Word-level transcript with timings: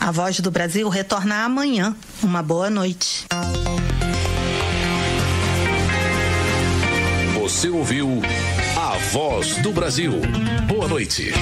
A 0.00 0.10
Voz 0.10 0.40
do 0.40 0.50
Brasil 0.50 0.88
retorna 0.88 1.44
amanhã. 1.44 1.96
Uma 2.22 2.42
boa 2.42 2.68
noite. 2.70 3.26
Você 7.40 7.68
ouviu 7.68 8.08
A 8.76 8.96
Voz 9.12 9.56
do 9.58 9.72
Brasil. 9.72 10.12
Boa 10.66 10.88
noite. 10.88 11.32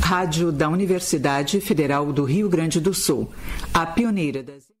Rádio 0.00 0.52
da 0.52 0.68
Universidade 0.68 1.60
Federal 1.60 2.12
do 2.12 2.24
Rio 2.24 2.48
Grande 2.48 2.80
do 2.80 2.94
Sul. 2.94 3.32
A 3.74 3.84
pioneira 3.84 4.42
das. 4.42 4.75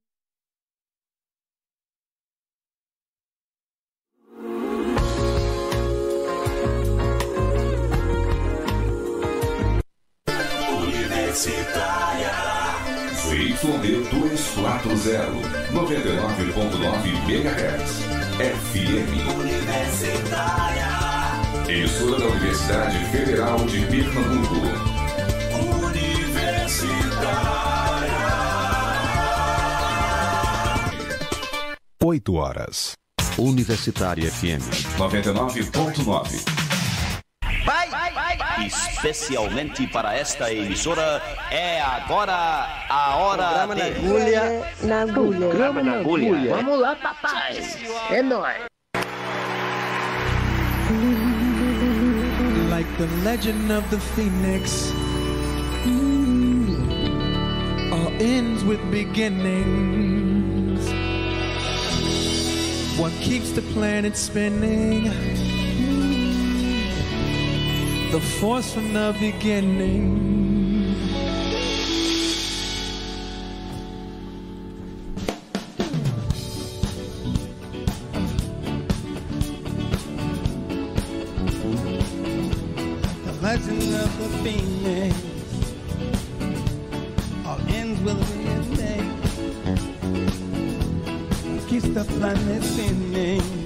Universitária. 11.36 12.32
ZYD 13.12 14.08
240, 14.08 14.88
99.9 15.70 17.12
MHz. 17.28 18.00
FM. 18.38 19.12
Universitária. 19.38 20.88
Emissora 21.68 22.18
da 22.20 22.24
Universidade 22.24 23.04
Federal 23.10 23.58
de 23.66 23.80
Pernambuco. 23.84 24.54
Universitária. 25.84 26.56
8 32.02 32.34
horas. 32.34 32.92
Universitária 33.36 34.30
FM. 34.30 34.62
99.9. 34.96 36.65
Vai, 37.66 37.90
vai, 37.90 38.12
vai, 38.12 38.36
vai. 38.36 38.66
Especialmente 38.66 39.88
para 39.88 40.14
esta 40.14 40.52
emissora, 40.52 41.20
é 41.50 41.80
agora 41.80 42.32
a 42.88 43.16
hora 43.16 43.42
Programa 43.42 43.74
de... 43.74 43.80
na 43.80 43.88
agulha. 43.88 44.72
Na 44.82 45.02
agulha. 45.02 45.48
Programa 45.48 45.82
na 45.82 45.92
agulha. 45.98 46.54
Vamos 46.54 46.78
lá, 46.78 46.94
papai. 46.94 47.60
É 48.12 48.22
nóis. 48.22 48.56
Like 52.70 52.88
the 52.98 53.08
legend 53.24 53.72
of 53.72 53.84
the 53.90 53.98
phoenix, 54.14 54.92
all 57.90 58.12
ends 58.20 58.62
with 58.62 58.78
beginnings. 58.92 60.86
What 62.96 63.12
keeps 63.20 63.50
the 63.50 63.62
planet 63.74 64.16
spinning? 64.16 65.10
The 68.12 68.20
force 68.20 68.72
from 68.72 68.92
the 68.92 69.14
beginning. 69.18 70.34
The 83.24 83.32
legend 83.42 83.94
of 83.94 84.10
the 84.18 84.28
phoenix. 84.42 85.14
All 87.44 87.60
ends 87.68 88.00
with 88.00 88.20
a. 88.40 88.56
Keeps 91.68 91.88
the 91.88 92.04
planet 92.04 92.62
spinning. 92.62 93.65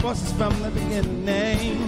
Forces 0.00 0.32
from 0.32 0.54
the 0.62 0.70
beginning. 0.70 1.78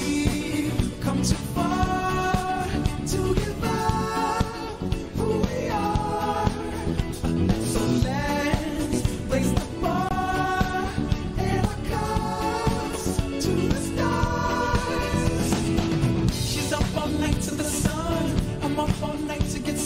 We've 0.00 1.00
come 1.00 1.22
too 1.22 1.34
far 1.54 2.66
to 3.06 3.34
give 3.34 3.64
up 3.64 4.44
who 5.16 5.40
we 5.40 5.68
are. 5.68 6.48
So 7.60 7.80
let's 8.02 9.02
the 9.52 9.66
bar 9.80 10.88
and 11.38 11.66
our 11.66 11.76
cups 11.90 13.04
to 13.44 13.50
the 13.50 13.80
stars. 13.88 15.52
She's 16.34 16.72
up 16.72 16.96
all 16.96 17.08
night 17.08 17.40
to 17.42 17.50
the 17.54 17.64
sun. 17.64 18.40
I'm 18.62 18.78
up 18.80 19.02
all 19.02 19.18
night 19.18 19.46
to 19.50 19.58
get. 19.58 19.76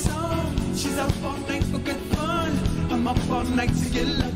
She's 0.76 0.96
up 0.96 1.12
all 1.24 1.36
night 1.48 1.64
for 1.64 1.78
good 1.78 2.00
fun. 2.14 2.52
I'm 2.90 3.06
up 3.08 3.30
all 3.30 3.44
night 3.44 3.74
to 3.76 3.88
get 3.90 4.06
lucky. 4.06 4.29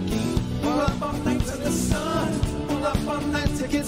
The 1.25 1.71
sun. 1.71 2.69
We're 2.69 2.87
up 2.87 3.09
all 3.09 3.21
night 3.29 3.57
to 3.57 3.67
get. 3.67 3.87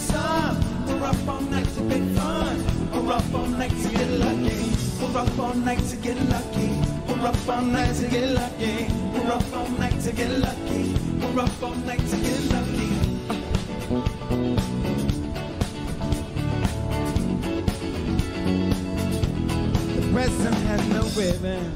We're 0.86 1.04
up 1.04 1.28
all 1.28 1.40
night 1.42 1.68
to 1.74 1.82
get 1.82 2.02
fun. 2.16 2.64
We're 2.92 3.12
up 3.12 3.34
all 3.34 3.46
night 3.46 3.70
to 3.82 3.88
get 3.90 4.10
lucky. 4.12 4.70
We're 4.98 5.18
up 5.18 5.38
all 5.38 5.54
night 5.54 5.84
to 5.90 5.96
get 5.96 6.16
lucky. 6.30 6.70
We're 7.06 7.26
up 7.26 7.48
all 7.48 7.62
night 7.62 7.94
to 7.96 8.08
get 8.08 8.30
lucky. 8.30 8.86
We're 9.12 9.30
up 9.30 9.52
all 9.52 9.68
night 9.68 10.00
to 10.00 10.12
get 10.12 10.30
lucky. 10.38 10.94
We're 11.20 11.40
up 11.42 11.62
all 11.62 11.74
night 11.74 12.06
to 12.08 12.16
get 12.16 12.40
lucky. 12.54 12.88
The 19.94 20.12
present 20.12 20.56
has 20.70 20.88
no 20.88 21.02
ribbon. 21.20 21.74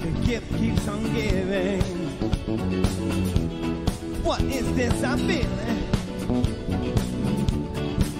The 0.00 0.10
gift 0.26 0.56
keeps 0.56 0.88
on 0.88 1.02
giving. 1.14 1.99
What 4.24 4.40
is 4.42 4.74
this 4.74 5.04
I'm 5.04 5.18
feeling? 5.18 5.84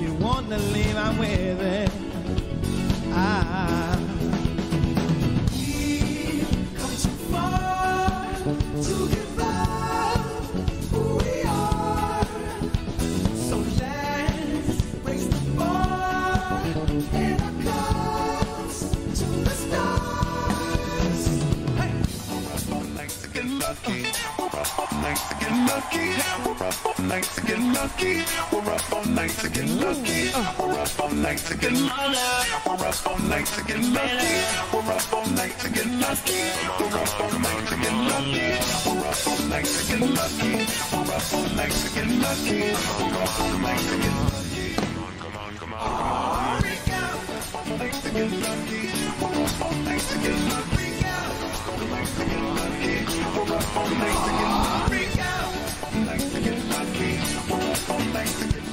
You 0.00 0.12
want 0.14 0.48
to 0.50 0.58
leave, 0.58 0.96
I'm 0.96 1.18
with 1.18 1.60
it. 1.60 1.90
Ah. 3.12 3.99
Night 27.10 27.24
to 27.34 27.42
get 27.42 27.58
lucky. 27.58 28.22
We're 28.52 28.72
up 28.72 28.92
all 28.92 29.04
night 29.04 29.34
to 29.42 29.48
get 29.50 29.68
lucky. 29.68 30.30
We're 30.58 30.78
up 30.78 31.00
all 31.00 31.10
night 31.10 31.38
to 31.38 31.56
get 31.56 31.72
lucky. 31.72 32.18
We're 32.66 32.86
up 32.86 33.06
all 33.06 33.18
night 33.26 33.46
to 33.46 33.64
get 33.64 33.82
lucky. 33.82 34.34
We're 34.72 34.92
up 34.94 35.12
all 35.12 35.26
night 35.34 35.58
to 35.58 35.68
get 35.70 35.86
lucky. 36.02 36.40
We're 36.78 36.98
up 37.02 37.20
all 37.20 37.34
night 37.42 37.66
to 37.66 37.76
get 37.82 37.96
lucky. 38.10 38.46
We're 38.86 39.06
up 39.10 39.26
all 39.26 39.42
night 39.50 39.66
to 39.66 39.82
get 39.90 40.00
lucky. 40.18 40.52
We're 40.92 41.14
up 41.18 41.32
all 41.34 41.48
night 41.58 41.74
to 41.82 41.88
get 41.96 42.08
lucky. 42.22 42.60
We're 43.00 43.22
up 43.24 43.40
all 43.40 43.58
night 43.58 43.82
to 43.90 43.96
get 44.04 44.16
lucky. 44.30 44.66
Come 44.78 44.96
on, 45.02 45.12
come 45.18 45.36
on, 45.42 45.52
come 45.58 45.72
on. 45.74 46.62
Get 48.10 48.30
lucky. 48.30 48.82
We're 49.20 49.42
up 49.42 49.62
all 49.64 49.76
night 49.82 50.04
to 50.10 50.16
get 50.18 50.38
lucky. 50.50 50.76
Freak 50.76 51.04
out. 51.10 51.34
All 51.70 51.82
night 51.90 52.10
to 52.18 52.24
get 52.30 52.42
lucky. 52.58 52.96
We're 53.34 53.56
up 53.56 53.76
all 53.76 53.90
night 53.98 54.18
to 54.26 54.32
get 54.38 54.50
lucky 54.70 55.09
to 56.42 56.50
get 56.50 56.64
my 56.68 56.84
feet. 56.84 57.48
not 57.48 57.76
come 57.86 58.69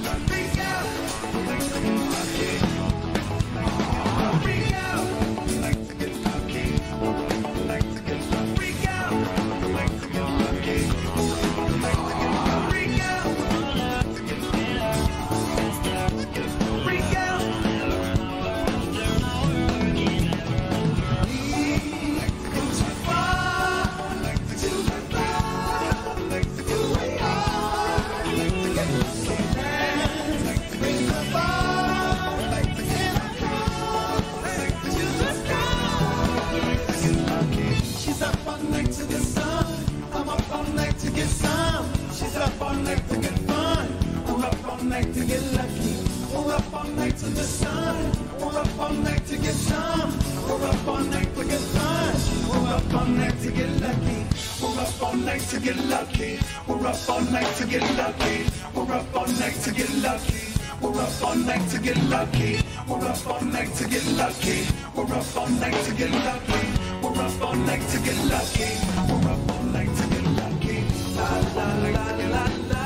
to 47.28 47.34
the 47.34 47.44
sun. 47.44 48.12
We're 48.40 48.60
up 48.60 48.80
all 48.80 48.94
night 48.94 49.26
to 49.28 49.38
get 49.38 49.54
some. 49.54 50.12
We're 50.48 50.68
up 50.68 50.88
all 50.88 51.04
night 51.04 51.36
to 51.36 51.44
get 51.44 51.60
fun. 51.76 52.16
We're 52.50 52.74
up 52.76 52.94
all 52.94 53.06
night 53.06 53.40
to 53.42 53.52
get 53.52 53.70
lucky. 53.82 54.20
We're 54.62 54.80
up 54.82 55.04
all 55.04 55.16
night 55.16 55.42
to 55.52 55.60
get 55.60 55.78
lucky. 55.94 56.40
We're 56.68 56.88
up 56.88 57.10
all 57.10 57.22
night 57.22 57.52
to 57.58 57.66
get 57.66 57.84
lucky. 57.98 58.46
We're 58.74 58.94
up 58.94 59.16
all 59.16 59.28
night 59.28 59.58
to 59.64 59.72
get 59.72 59.92
lucky. 60.06 60.44
We're 60.82 61.02
up 61.02 61.24
all 61.24 61.36
night 61.36 61.68
to 61.72 61.80
get 61.80 61.98
lucky. 62.04 62.60
We're 62.88 63.08
up 63.12 63.28
all 63.28 63.42
night 63.42 63.74
to 63.76 63.84
get 63.88 64.06
lucky. 64.22 64.58
We're 64.96 65.14
up 65.18 65.36
all 65.38 65.50
night 65.50 65.78
to 65.86 65.94
get 65.94 66.12
lucky. 66.12 66.64
We're 67.04 67.22
up 67.26 67.42
all 67.42 67.56
night 67.56 67.86
to 67.92 68.00
get 68.08 68.18
lucky. 68.32 68.70
We're 69.10 69.32
up 69.34 69.52
all 69.52 69.64
night 69.76 69.92
to 70.00 70.06
get 70.14 70.26
lucky. 70.40 70.78
La 71.18 71.30
la 71.58 71.68
la 71.84 72.06
la 72.22 72.44
la 72.72 72.84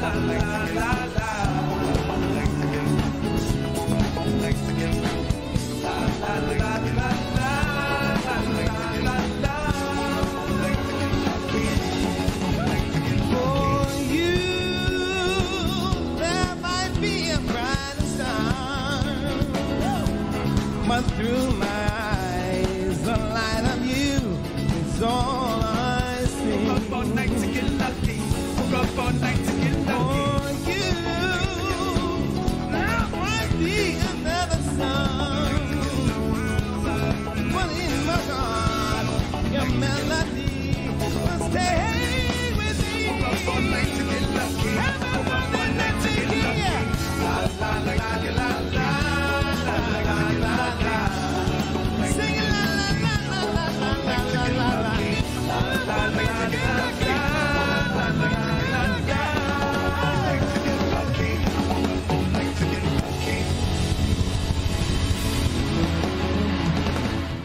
la 0.00 0.12
la 0.12 0.34
la 0.36 0.64
la 0.74 1.05
La 6.36 6.42
la 6.42 6.75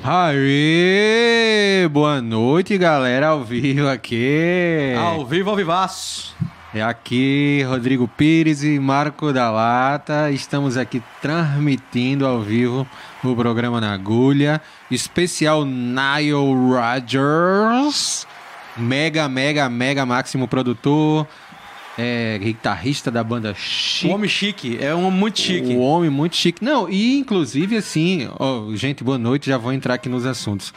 Aê! 0.04 1.88
Boa 1.92 2.20
noite, 2.20 2.76
galera, 2.76 3.28
ao 3.28 3.44
vivo 3.44 3.88
aqui. 3.88 4.96
Ao 4.98 5.24
vivo, 5.24 5.52
ao 5.52 5.56
vivaço. 5.56 6.36
É 6.74 6.82
aqui 6.82 7.64
Rodrigo 7.70 8.08
Pires 8.08 8.64
e 8.64 8.80
Marco 8.80 9.32
da 9.32 9.52
Lata. 9.52 10.32
Estamos 10.32 10.76
aqui 10.76 11.04
transmitindo 11.22 12.26
ao 12.26 12.42
vivo 12.42 12.88
o 13.24 13.36
programa 13.36 13.80
na 13.80 13.94
agulha, 13.94 14.60
especial 14.90 15.66
Nile 15.66 16.32
Rodgers, 16.32 18.26
mega, 18.76 19.30
mega, 19.30 19.70
mega 19.70 20.04
máximo 20.04 20.48
produtor, 20.48 21.28
é, 21.98 22.38
guitarrista 22.40 23.12
da 23.12 23.24
banda 23.24 23.52
O 23.52 23.56
Chic. 23.56 24.10
homem 24.12 24.30
chique, 24.30 24.78
é 24.80 24.94
um 24.96 25.06
homem 25.06 25.20
muito 25.20 25.40
chique. 25.40 25.74
O 25.74 25.80
homem 25.80 26.10
muito 26.10 26.36
chique. 26.36 26.64
Não, 26.64 26.90
e 26.90 27.18
inclusive 27.18 27.78
assim, 27.78 28.28
gente, 28.76 29.04
boa 29.04 29.18
noite, 29.18 29.50
já 29.50 29.58
vou 29.58 29.74
entrar 29.74 29.96
aqui 29.96 30.10
nos 30.10 30.26
assuntos. 30.26 30.74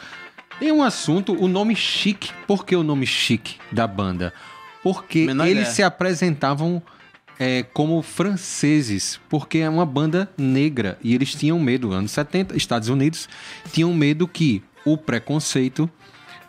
Tem 0.59 0.71
um 0.71 0.81
assunto, 0.83 1.33
o 1.33 1.47
nome 1.49 1.75
Chique. 1.75 2.31
Por 2.47 2.65
que 2.65 2.75
o 2.75 2.83
nome 2.83 3.05
Chique 3.05 3.55
da 3.71 3.85
banda? 3.85 4.33
Porque 4.81 5.25
Menor 5.25 5.45
eles 5.47 5.61
ideia. 5.63 5.73
se 5.75 5.83
apresentavam 5.83 6.81
é, 7.37 7.63
como 7.73 8.01
franceses, 8.01 9.19
porque 9.27 9.57
é 9.57 9.69
uma 9.69 9.85
banda 9.85 10.29
negra 10.37 10.97
e 11.03 11.13
eles 11.13 11.33
tinham 11.35 11.59
medo, 11.59 11.91
anos 11.91 12.11
70, 12.11 12.55
Estados 12.55 12.87
Unidos, 12.87 13.27
tinham 13.73 13.93
medo 13.93 14.27
que 14.27 14.63
o 14.85 14.97
preconceito 14.97 15.89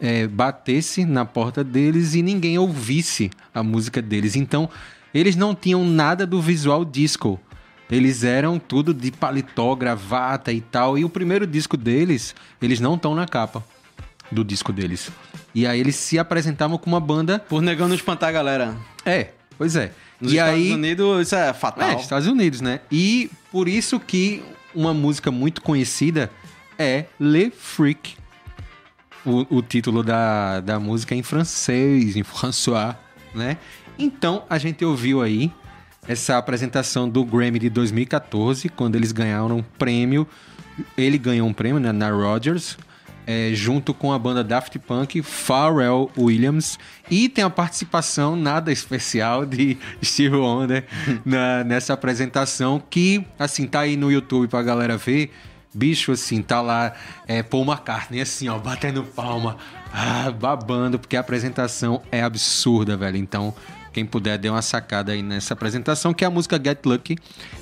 é, 0.00 0.26
batesse 0.26 1.04
na 1.04 1.24
porta 1.24 1.62
deles 1.62 2.14
e 2.14 2.22
ninguém 2.22 2.58
ouvisse 2.58 3.30
a 3.54 3.62
música 3.62 4.00
deles. 4.02 4.36
Então, 4.36 4.68
eles 5.14 5.36
não 5.36 5.54
tinham 5.54 5.84
nada 5.84 6.26
do 6.26 6.40
visual 6.40 6.84
disco. 6.84 7.40
Eles 7.90 8.24
eram 8.24 8.58
tudo 8.58 8.92
de 8.92 9.10
paletó, 9.10 9.74
gravata 9.74 10.52
e 10.52 10.60
tal. 10.60 10.98
E 10.98 11.04
o 11.04 11.08
primeiro 11.08 11.46
disco 11.46 11.76
deles, 11.76 12.34
eles 12.60 12.80
não 12.80 12.94
estão 12.94 13.14
na 13.14 13.26
capa 13.26 13.64
do 14.30 14.44
disco 14.44 14.72
deles. 14.72 15.10
E 15.54 15.66
aí 15.66 15.80
eles 15.80 15.94
se 15.96 16.18
apresentavam 16.18 16.76
com 16.76 16.90
uma 16.90 17.00
banda. 17.00 17.38
Por 17.38 17.62
negando 17.62 17.94
espantar 17.94 18.28
a 18.28 18.32
galera. 18.32 18.76
É, 19.04 19.30
pois 19.56 19.76
é. 19.76 19.92
Nos 20.20 20.32
e 20.32 20.36
Estados 20.36 20.54
aí. 20.54 20.72
Unidos, 20.72 21.26
isso 21.26 21.36
é 21.36 21.52
fatal. 21.52 21.90
É, 21.90 21.94
Estados 21.94 22.26
Unidos, 22.26 22.60
né? 22.60 22.80
E 22.90 23.30
por 23.52 23.68
isso 23.68 24.00
que 24.00 24.42
uma 24.74 24.92
música 24.92 25.30
muito 25.30 25.62
conhecida 25.62 26.30
é 26.78 27.06
Le 27.20 27.50
Freak. 27.50 28.16
O, 29.26 29.60
título 29.62 30.02
da, 30.02 30.60
da 30.60 30.78
música 30.78 31.14
é 31.14 31.18
em 31.18 31.22
francês, 31.22 32.16
em 32.16 32.22
François, 32.22 32.94
né? 33.34 33.56
Então 33.98 34.44
a 34.48 34.56
gente 34.58 34.84
ouviu 34.84 35.20
aí 35.22 35.50
essa 36.08 36.38
apresentação 36.38 37.08
do 37.08 37.24
Grammy 37.24 37.58
de 37.58 37.68
2014, 37.70 38.68
quando 38.68 38.94
eles 38.94 39.10
ganharam 39.12 39.56
um 39.58 39.62
prêmio. 39.62 40.26
Ele 40.96 41.18
ganhou 41.18 41.48
um 41.48 41.52
prêmio 41.52 41.80
né, 41.80 41.90
na 41.90 42.10
Rogers, 42.10 42.76
é, 43.26 43.50
junto 43.54 43.92
com 43.94 44.12
a 44.12 44.18
banda 44.18 44.44
Daft 44.44 44.78
Punk, 44.78 45.22
Pharrell 45.22 46.10
Williams, 46.16 46.78
e 47.10 47.28
tem 47.28 47.42
a 47.42 47.50
participação 47.50 48.36
nada 48.36 48.70
especial 48.70 49.44
de 49.46 49.76
Steve 50.04 50.36
Wonder 50.36 50.84
na- 51.24 51.64
nessa 51.64 51.94
apresentação, 51.94 52.80
que, 52.90 53.26
assim, 53.38 53.66
tá 53.66 53.80
aí 53.80 53.96
no 53.96 54.12
YouTube 54.12 54.46
pra 54.48 54.62
galera 54.62 54.96
ver. 54.96 55.32
Bicho, 55.76 56.10
assim, 56.10 56.40
tá 56.40 56.62
lá 56.62 56.94
é, 57.28 57.42
Paul 57.42 57.66
McCartney, 57.66 58.22
assim, 58.22 58.48
ó, 58.48 58.58
batendo 58.58 59.02
palma, 59.02 59.58
ah, 59.92 60.30
babando, 60.30 60.98
porque 60.98 61.18
a 61.18 61.20
apresentação 61.20 62.00
é 62.10 62.22
absurda, 62.22 62.96
velho. 62.96 63.18
Então, 63.18 63.52
quem 63.92 64.06
puder, 64.06 64.38
dê 64.38 64.48
uma 64.48 64.62
sacada 64.62 65.12
aí 65.12 65.22
nessa 65.22 65.52
apresentação, 65.52 66.14
que 66.14 66.24
é 66.24 66.26
a 66.26 66.30
música 66.30 66.58
Get 66.62 66.78
Lucky, 66.86 67.18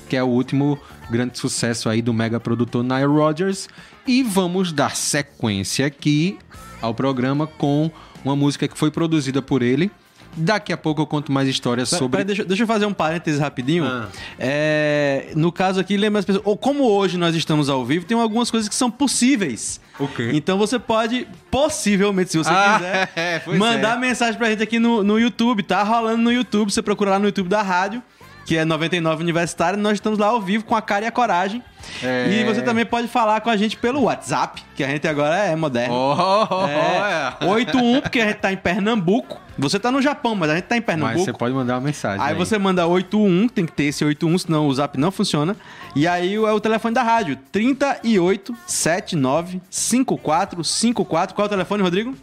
que 0.07 0.15
é 0.15 0.23
o 0.23 0.27
último 0.27 0.79
grande 1.11 1.37
sucesso 1.37 1.89
aí 1.89 2.01
do 2.01 2.13
mega 2.13 2.39
produtor 2.39 2.85
Nile 2.85 3.03
Rodgers. 3.03 3.67
E 4.07 4.23
vamos 4.23 4.71
dar 4.71 4.95
sequência 4.95 5.85
aqui 5.85 6.39
ao 6.81 6.93
programa 6.93 7.45
com 7.45 7.91
uma 8.23 8.35
música 8.35 8.65
que 8.65 8.77
foi 8.77 8.91
produzida 8.91 9.41
por 9.41 9.61
ele. 9.61 9.91
Daqui 10.37 10.73
a 10.73 10.77
pouco 10.77 11.01
eu 11.01 11.07
conto 11.07 11.31
mais 11.31 11.47
histórias 11.47 11.89
Pera- 11.89 11.99
sobre. 11.99 12.17
pera, 12.17 12.25
deixa, 12.25 12.43
deixa 12.45 12.63
eu 12.63 12.67
fazer 12.67 12.85
um 12.85 12.93
parênteses 12.93 13.39
rapidinho. 13.39 13.85
Ah. 13.85 14.07
É, 14.37 15.31
no 15.35 15.51
caso 15.51 15.79
aqui, 15.79 15.95
lembra 15.97 16.19
as 16.19 16.25
pessoas. 16.25 16.45
Ou 16.45 16.57
como 16.57 16.83
hoje 16.83 17.17
nós 17.17 17.35
estamos 17.35 17.69
ao 17.69 17.85
vivo, 17.85 18.05
tem 18.05 18.19
algumas 18.19 18.51
coisas 18.51 18.67
que 18.67 18.75
são 18.75 18.91
possíveis. 18.91 19.79
Ok. 19.99 20.31
Então 20.33 20.57
você 20.57 20.77
pode, 20.77 21.25
possivelmente, 21.49 22.31
se 22.31 22.37
você 22.37 22.49
Ah, 22.53 22.75
quiser, 22.77 23.11
é, 23.49 23.57
mandar 23.57 23.97
é. 23.97 23.99
mensagem 23.99 24.35
pra 24.37 24.49
gente 24.49 24.61
aqui 24.61 24.77
no, 24.79 25.03
no 25.03 25.19
YouTube. 25.19 25.63
Tá 25.63 25.81
rolando 25.83 26.17
no 26.21 26.31
YouTube. 26.31 26.71
Você 26.71 26.81
procura 26.81 27.11
lá 27.11 27.19
no 27.19 27.25
YouTube 27.27 27.47
da 27.47 27.61
rádio, 27.61 28.03
que 28.45 28.55
é 28.55 28.63
99 28.63 29.23
Universitário. 29.23 29.77
Nós 29.77 29.93
estamos 29.93 30.19
lá 30.19 30.27
ao 30.27 30.39
vivo 30.39 30.63
com 30.63 30.75
a 30.75 30.81
cara 30.81 31.05
e 31.05 31.07
a 31.07 31.11
coragem. 31.11 31.63
É. 32.03 32.29
E 32.29 32.43
você 32.43 32.61
também 32.61 32.85
pode 32.85 33.07
falar 33.07 33.41
com 33.41 33.49
a 33.49 33.57
gente 33.57 33.75
pelo 33.77 34.03
WhatsApp, 34.03 34.63
que 34.75 34.83
a 34.83 34.87
gente 34.87 35.07
agora 35.07 35.35
é 35.35 35.55
moderno. 35.55 35.93
Oh, 35.93 36.67
É, 36.67 37.45
é. 37.45 37.45
81, 37.45 38.01
porque 38.01 38.19
a 38.19 38.27
gente 38.27 38.37
tá 38.37 38.51
em 38.51 38.57
Pernambuco. 38.57 39.41
Você 39.57 39.79
tá 39.79 39.91
no 39.91 40.01
Japão, 40.01 40.35
mas 40.35 40.49
a 40.49 40.55
gente 40.55 40.65
tá 40.65 40.77
em 40.77 40.81
Pernambuco. 40.81 41.17
Mas 41.17 41.25
você 41.25 41.33
pode 41.33 41.53
mandar 41.53 41.75
uma 41.75 41.81
mensagem. 41.81 42.23
Aí 42.23 42.35
você 42.35 42.57
manda 42.57 42.85
81, 42.85 43.47
tem 43.47 43.65
que 43.65 43.71
ter 43.71 43.85
esse 43.85 44.03
81, 44.03 44.37
senão 44.37 44.67
o 44.67 44.73
zap 44.73 44.97
não 44.99 45.11
funciona. 45.11 45.55
E 45.95 46.07
aí 46.07 46.35
é 46.35 46.51
o 46.51 46.59
telefone 46.59 46.93
da 46.93 47.03
rádio, 47.03 47.37
38 47.51 48.55
79 48.67 49.61
54 49.69 50.63
54. 50.63 51.35
Qual 51.35 51.45
é 51.45 51.47
o 51.47 51.49
telefone, 51.49 51.81
Rodrigo? 51.83 52.15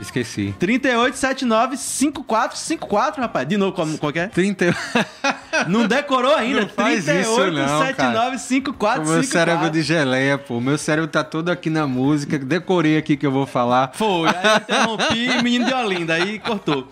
Esqueci. 0.00 0.54
38 0.58 1.14
79 1.14 1.76
54 1.76 2.56
54, 2.56 3.20
rapaz. 3.20 3.46
De 3.46 3.56
novo, 3.56 3.72
qual, 3.72 3.86
qual 3.98 4.12
que 4.12 4.18
é? 4.18 4.26
30. 4.28 4.74
Não 5.68 5.86
decorou 5.86 6.34
ainda. 6.34 6.62
Não 6.62 6.68
faz 6.68 7.06
isso, 7.06 7.36
38 7.36 7.52
não, 7.52 7.78
79 7.80 8.38
54 8.38 9.02
O 9.02 9.06
meu 9.06 9.22
54. 9.22 9.28
cérebro 9.28 9.70
de 9.70 9.82
geleia, 9.82 10.38
pô. 10.38 10.60
Meu 10.60 10.78
cérebro 10.78 11.10
tá 11.10 11.22
todo 11.22 11.50
aqui 11.50 11.68
na 11.68 11.86
música. 11.86 12.38
Decorei 12.38 12.96
aqui 12.96 13.16
que 13.16 13.26
eu 13.26 13.32
vou 13.32 13.46
falar. 13.46 13.92
Foi, 13.94 14.28
aí 14.28 14.56
interrompi, 14.56 15.28
menino 15.42 15.66
de 15.66 15.74
Olinda, 15.74 16.14
aí 16.14 16.38
cortou. 16.38 16.88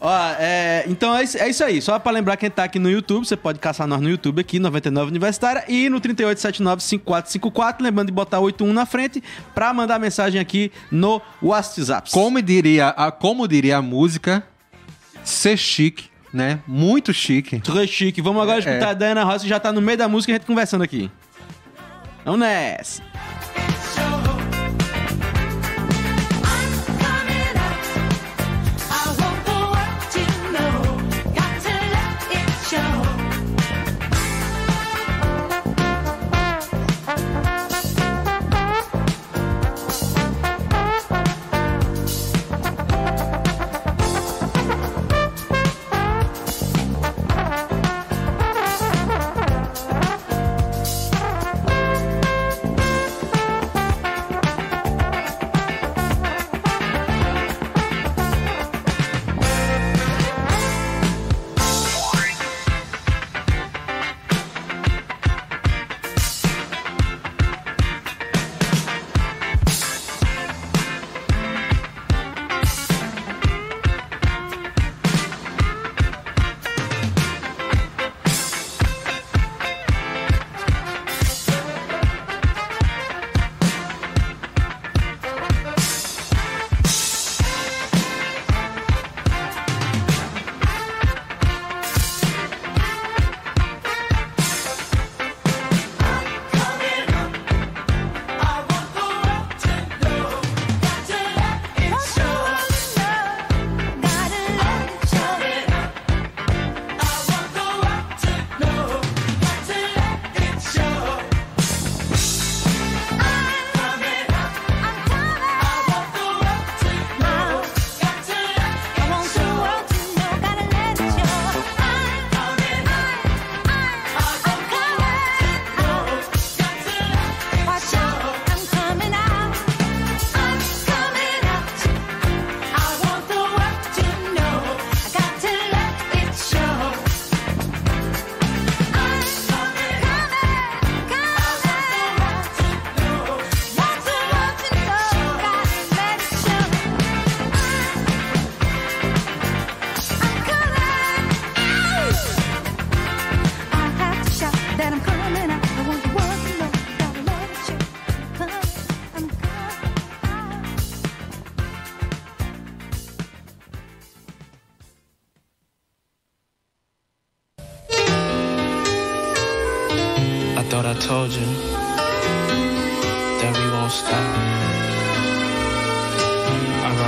Ó, 0.00 0.34
é, 0.38 0.84
então 0.88 1.16
é 1.16 1.22
isso, 1.22 1.38
é 1.38 1.48
isso 1.48 1.64
aí. 1.64 1.80
Só 1.80 1.98
pra 1.98 2.12
lembrar 2.12 2.36
quem 2.36 2.50
tá 2.50 2.64
aqui 2.64 2.78
no 2.78 2.90
YouTube, 2.90 3.24
você 3.26 3.36
pode 3.36 3.58
caçar 3.58 3.86
nós 3.86 4.00
no 4.00 4.10
YouTube 4.10 4.40
aqui, 4.40 4.58
99 4.58 5.08
Universitária, 5.10 5.64
e 5.68 5.88
no 5.88 6.00
3879-5454, 6.00 7.76
lembrando 7.80 8.08
de 8.08 8.12
botar 8.12 8.40
81 8.40 8.72
na 8.72 8.84
frente, 8.84 9.22
pra 9.54 9.72
mandar 9.72 9.98
mensagem 9.98 10.40
aqui 10.40 10.70
no 10.90 11.22
WhatsApp. 11.40 12.10
Como 12.10 12.41
diria 12.42 12.88
a, 12.88 13.10
como 13.10 13.46
diria 13.48 13.78
a 13.78 13.82
música, 13.82 14.42
ser 15.24 15.56
chique, 15.56 16.10
né? 16.32 16.60
Muito 16.66 17.12
chique. 17.14 17.60
Très 17.60 17.88
chique. 17.88 18.20
Vamos 18.20 18.42
agora 18.42 18.58
É. 18.58 18.60
escutar 18.60 18.90
a 18.90 18.94
Diana 18.94 19.24
Ross, 19.24 19.42
que 19.42 19.48
já 19.48 19.60
tá 19.60 19.72
no 19.72 19.80
meio 19.80 19.98
da 19.98 20.08
música 20.08 20.32
e 20.32 20.34
a 20.34 20.38
gente 20.38 20.46
conversando 20.46 20.82
aqui. 20.82 21.10
Vamos 22.24 22.40
nessa. 22.40 23.02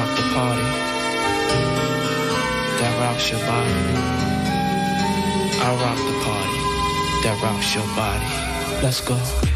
Rock 0.04 0.16
the 0.16 0.22
party 0.34 0.62
that 2.78 2.92
rocks 3.00 3.30
your 3.30 3.40
body. 3.40 3.72
I 5.60 5.70
rock 5.82 5.98
the 6.10 6.16
party 6.24 6.60
that 7.22 7.42
rocks 7.42 7.74
your 7.74 7.86
body. 7.96 8.82
Let's 8.82 9.00
go. 9.00 9.53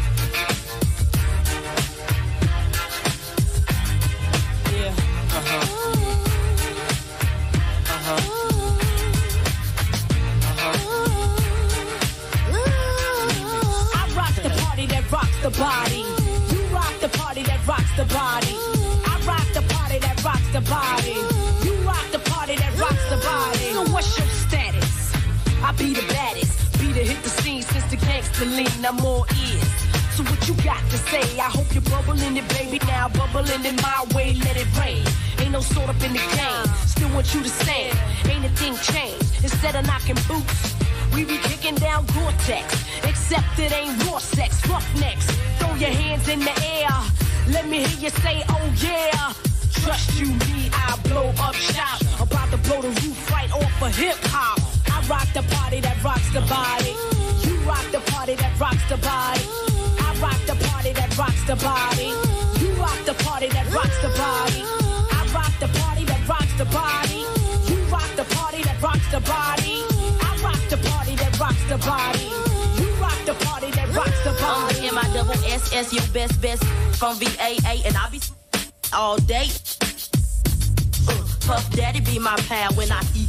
All 28.89 29.23
ears. 29.37 29.69
So 30.15 30.23
what 30.23 30.47
you 30.47 30.55
got 30.63 30.81
to 30.89 30.97
say? 30.97 31.21
I 31.37 31.43
hope 31.43 31.71
you're 31.75 31.83
bubbling 31.83 32.35
it, 32.37 32.49
baby. 32.49 32.79
Now 32.87 33.07
bubbling 33.07 33.63
in 33.63 33.75
my 33.75 34.03
way, 34.15 34.33
let 34.33 34.57
it 34.57 34.65
rain. 34.79 35.05
Ain't 35.37 35.51
no 35.51 35.61
sort 35.61 35.89
up 35.89 36.01
in 36.01 36.13
the 36.13 36.17
game. 36.17 36.65
Still 36.87 37.09
want 37.13 37.31
you 37.35 37.43
to 37.43 37.49
sing. 37.49 37.93
Ain't 38.25 38.45
a 38.45 38.49
thing 38.57 38.75
changed. 38.77 39.43
Instead 39.43 39.75
of 39.75 39.85
knocking 39.85 40.17
boots, 40.27 40.75
we 41.13 41.23
be 41.23 41.37
kicking 41.37 41.75
down 41.75 42.07
Gore-Tex. 42.15 42.65
Except 43.03 43.59
it 43.59 43.71
ain't 43.71 44.03
raw 44.05 44.17
sex, 44.17 44.67
roughnecks. 44.67 45.27
Throw 45.59 45.75
your 45.75 45.91
hands 45.91 46.27
in 46.27 46.39
the 46.39 46.55
air. 46.65 46.89
Let 47.47 47.69
me 47.69 47.85
hear 47.85 47.99
you 47.99 48.09
say, 48.09 48.43
oh 48.49 48.73
yeah. 48.81 49.33
Trust 49.85 50.19
you, 50.19 50.33
me, 50.49 50.71
I 50.73 50.99
blow 51.03 51.29
up 51.39 51.53
shop. 51.53 52.01
About 52.19 52.49
to 52.49 52.57
blow 52.57 52.81
the 52.81 52.89
roof 52.89 53.31
right 53.31 53.53
off 53.53 53.83
of 53.83 53.95
hip 53.95 54.17
hop. 54.33 54.59
I 54.89 55.07
rock 55.07 55.27
the 55.35 55.43
party 55.55 55.79
that 55.79 56.03
rocks 56.03 56.33
the 56.33 56.41
body. 56.41 57.18
Rock 57.69 57.85
the 57.91 57.99
party 58.11 58.33
that 58.33 58.59
rocks 58.59 58.83
the 58.89 58.97
body. 58.97 59.45
I 60.01 60.09
rock 60.19 60.41
the 60.49 60.55
party 60.65 60.91
that 60.93 61.15
rocks 61.15 61.43
the 61.45 61.55
body. 61.55 62.09
You 62.57 62.73
rock 62.81 62.97
the 63.05 63.13
party 63.23 63.47
that 63.49 63.71
rocks 63.71 63.97
the 64.01 64.09
body. 64.17 64.63
I 65.13 65.21
rock 65.37 65.53
the 65.59 65.67
party 65.77 66.03
that 66.05 66.27
rocks 66.27 66.53
the 66.57 66.65
body. 66.65 67.21
You 67.69 67.77
rock 67.93 68.09
the 68.15 68.25
party 68.33 68.63
that 68.63 68.81
rocks 68.81 69.05
the 69.11 69.19
body. 69.21 69.85
I 70.17 70.31
rock 70.41 70.61
the 70.73 70.77
party 70.89 71.13
that 71.21 71.39
rocks 71.39 71.63
the 71.69 71.77
body. 71.77 72.25
You 72.81 72.89
rock 72.97 73.19
the 73.29 73.35
party 73.45 73.69
that 73.77 73.93
rocks 73.93 74.19
the 74.23 74.33
body. 74.41 74.87
M 74.87 74.97
I 74.97 75.05
double 75.13 75.37
S 75.45 75.71
S 75.71 75.93
your 75.93 76.07
best 76.11 76.41
best 76.41 76.63
from 76.97 77.17
VAA 77.21 77.85
and 77.85 77.95
I 77.95 78.09
be 78.09 78.19
all 78.91 79.17
day. 79.17 79.45
Uh, 81.07 81.21
Puff 81.45 81.69
Daddy 81.77 82.01
be 82.01 82.17
my 82.17 82.35
pal 82.49 82.73
when 82.73 82.91
I 82.91 83.03
hee 83.13 83.28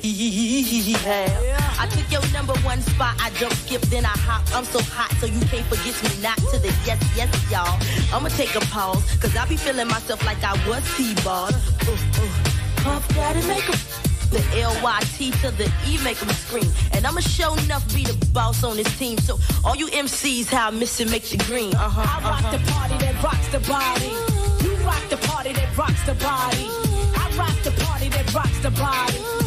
have. 0.00 1.78
I 1.78 1.86
took 1.86 2.10
your 2.10 2.22
number 2.32 2.54
one 2.60 2.80
spot, 2.80 3.14
I 3.20 3.30
jump 3.30 3.52
skip, 3.52 3.82
then 3.82 4.04
I 4.04 4.08
hop. 4.08 4.42
I'm 4.54 4.64
so 4.64 4.80
hot, 4.80 5.12
so 5.20 5.26
you 5.26 5.40
can't 5.46 5.66
forget 5.66 5.94
me 6.02 6.22
not 6.22 6.36
to 6.50 6.58
the 6.58 6.68
yes, 6.84 7.00
yes, 7.16 7.30
y'all. 7.50 7.78
I'ma 8.14 8.28
take 8.30 8.54
a 8.54 8.60
pause, 8.60 9.02
cause 9.20 9.36
I 9.36 9.46
be 9.46 9.56
feeling 9.56 9.88
myself 9.88 10.24
like 10.24 10.42
I 10.42 10.52
was 10.68 10.82
T-ball. 10.96 11.48
Uh, 11.48 11.92
uh. 11.92 12.50
Puff 12.82 13.06
Daddy 13.14 13.46
make 13.46 13.68
'em 13.68 13.78
the 14.30 14.60
L-Y-T 14.60 15.30
to 15.42 15.50
the 15.50 15.70
E 15.86 15.98
make 16.04 16.18
them 16.18 16.28
scream. 16.30 16.70
And 16.92 17.06
I'ma 17.06 17.20
show 17.20 17.54
enough 17.64 17.86
be 17.94 18.04
the 18.04 18.14
boss 18.32 18.62
on 18.62 18.76
this 18.76 18.98
team. 18.98 19.18
So 19.18 19.38
all 19.64 19.76
you 19.76 19.88
MCs, 19.88 20.46
how 20.46 20.68
I 20.68 20.70
miss 20.70 21.00
it, 21.00 21.10
make 21.10 21.24
the 21.24 21.36
green. 21.38 21.74
Uh-huh, 21.74 22.00
I 22.00 22.22
rock 22.22 22.44
uh-huh. 22.44 22.56
the 22.56 22.72
party 22.72 22.96
that 23.04 23.22
rocks 23.22 23.48
the 23.48 23.60
body. 23.60 24.10
You 24.64 24.74
rock 24.86 25.02
the 25.10 25.16
party 25.28 25.52
that 25.52 25.76
rocks 25.76 26.02
the 26.06 26.14
body. 26.14 26.66
I 27.16 27.32
rock 27.36 27.56
the 27.62 27.72
party 27.82 28.08
that 28.08 28.32
rocks 28.32 28.58
the 28.60 28.70
body. 28.70 29.39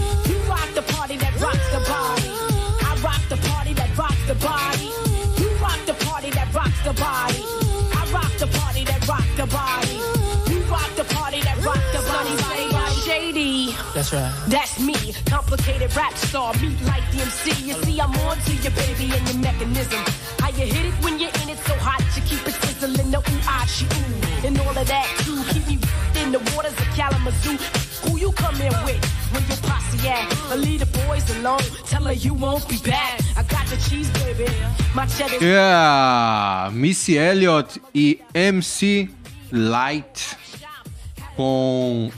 That's 14.03 14.13
right. 14.13 14.49
That's 14.49 14.79
me, 14.81 14.95
complicated 15.27 15.95
rap 15.95 16.13
star, 16.15 16.53
meet 16.55 16.81
like 16.81 17.09
the 17.11 17.21
MC. 17.21 17.51
You 17.63 17.73
see, 17.83 18.01
I'm 18.01 18.11
on 18.27 18.37
to 18.37 18.53
you, 18.53 18.69
baby, 18.71 19.15
and 19.15 19.29
your 19.29 19.39
mechanism. 19.39 20.03
How 20.39 20.49
you 20.49 20.65
hit 20.65 20.87
it 20.87 20.93
when 21.03 21.19
you're 21.19 21.31
in 21.41 21.47
it 21.47 21.57
so 21.59 21.73
hot, 21.75 22.03
you 22.13 22.21
keep 22.23 22.45
it 22.45 22.53
sizzling, 22.53 23.11
the 23.11 23.19
ooh, 23.19 23.47
ah, 23.47 23.65
she 23.65 23.85
ooh, 23.85 24.47
and 24.47 24.59
all 24.59 24.77
of 24.77 24.87
that 24.87 25.07
too. 25.23 25.41
Keep 25.53 25.67
me 25.67 25.79
in 26.21 26.33
the 26.33 26.39
waters 26.53 26.73
of 26.73 26.87
Kalamazoo. 26.97 27.55
Who 28.03 28.17
you 28.17 28.33
come 28.33 28.55
in 28.55 28.73
with 28.83 28.99
when 29.31 29.43
your 29.47 29.57
posse 29.63 30.05
at? 30.05 30.51
I 30.51 30.55
leave 30.57 30.81
the 30.81 31.07
boys 31.07 31.23
alone, 31.37 31.63
tell 31.85 32.03
her 32.03 32.11
you 32.11 32.33
won't 32.33 32.67
be 32.67 32.79
back. 32.79 33.21
I 33.37 33.43
got 33.43 33.65
the 33.67 33.77
cheese, 33.87 34.09
baby, 34.19 34.51
my 34.93 35.05
cheddar. 35.05 35.39
Yeah, 35.39 36.71
Missy 36.73 37.17
Elliott 37.17 37.79
e 37.93 38.19
MC 38.35 39.09
Light 39.53 40.35
com 41.35 42.11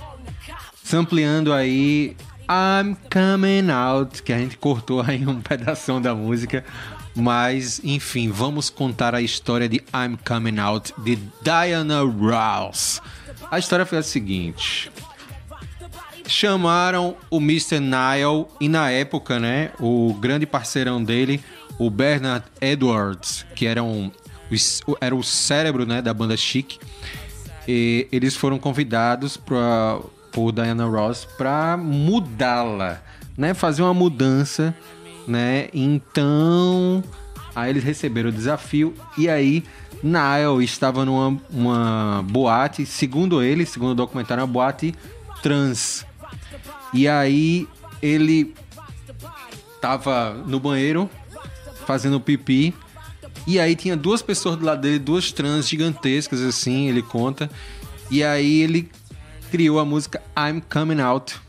sampleando 0.86 1.52
aí 1.52 2.16
I'm 2.48 2.96
Coming 3.12 3.72
Out, 3.72 4.22
que 4.22 4.32
a 4.32 4.38
gente 4.38 4.56
cortou 4.56 5.02
aí 5.02 5.26
um 5.26 5.42
pedação 5.42 6.00
da 6.00 6.14
música, 6.14 6.64
mas 7.16 7.82
enfim, 7.84 8.30
vamos 8.30 8.70
contar 8.70 9.16
a 9.16 9.22
história 9.22 9.68
de 9.68 9.78
I'm 9.78 10.16
Coming 10.24 10.60
Out 10.60 10.94
de 11.00 11.18
Diana 11.42 12.02
Ross. 12.02 13.02
A 13.50 13.58
história 13.58 13.84
foi 13.84 13.98
a 13.98 14.04
seguinte: 14.04 14.92
chamaram 16.28 17.18
o 17.32 17.38
Mr. 17.38 17.80
Nile 17.80 18.46
e 18.62 18.70
na 18.70 18.92
época, 18.92 19.40
né, 19.40 19.72
o 19.80 20.14
grande 20.14 20.46
parceirão 20.46 21.04
dele, 21.04 21.44
o 21.80 21.90
Bernard 21.90 22.46
Edwards, 22.62 23.44
que 23.56 23.66
era, 23.66 23.82
um, 23.82 24.12
era 25.02 25.16
o 25.16 25.24
cérebro 25.24 25.84
né, 25.84 26.00
da 26.00 26.14
banda 26.14 26.38
Chic, 26.38 26.78
e 27.68 28.08
eles 28.12 28.36
foram 28.36 28.60
convidados 28.60 29.36
pra, 29.36 30.00
por 30.36 30.52
Diana 30.52 30.86
Ross 30.86 31.24
para 31.24 31.78
mudá-la, 31.78 33.02
né, 33.38 33.54
fazer 33.54 33.82
uma 33.84 33.94
mudança, 33.94 34.76
né? 35.26 35.70
Então, 35.74 37.02
aí 37.56 37.70
eles 37.70 37.86
receberam 37.86 38.30
o 38.30 38.34
desafio 38.34 38.94
e 39.18 39.30
aí 39.30 39.64
Nile 40.04 40.62
estava 40.62 41.06
numa 41.06 41.40
uma 41.50 42.22
boate, 42.30 42.86
segundo 42.86 43.42
ele, 43.42 43.66
segundo 43.66 43.92
o 43.92 43.96
documentário, 43.96 44.44
uma 44.44 44.52
boate 44.52 44.94
trans. 45.42 46.06
E 46.94 47.08
aí 47.08 47.66
ele 48.02 48.54
tava 49.80 50.34
no 50.46 50.60
banheiro 50.60 51.10
fazendo 51.88 52.20
pipi. 52.20 52.76
E 53.48 53.58
aí 53.58 53.74
tinha 53.76 53.96
duas 53.96 54.22
pessoas 54.22 54.58
do 54.58 54.66
lado 54.66 54.82
dele, 54.82 55.00
duas 55.00 55.32
trans 55.32 55.70
gigantescas, 55.70 56.42
assim, 56.42 56.90
ele 56.90 57.02
conta. 57.02 57.50
E 58.12 58.24
aí 58.24 58.62
ele 58.62 58.92
criou 59.56 59.80
a 59.80 59.86
música 59.86 60.22
I'm 60.38 60.60
Coming 60.70 61.00
Out. 61.00 61.40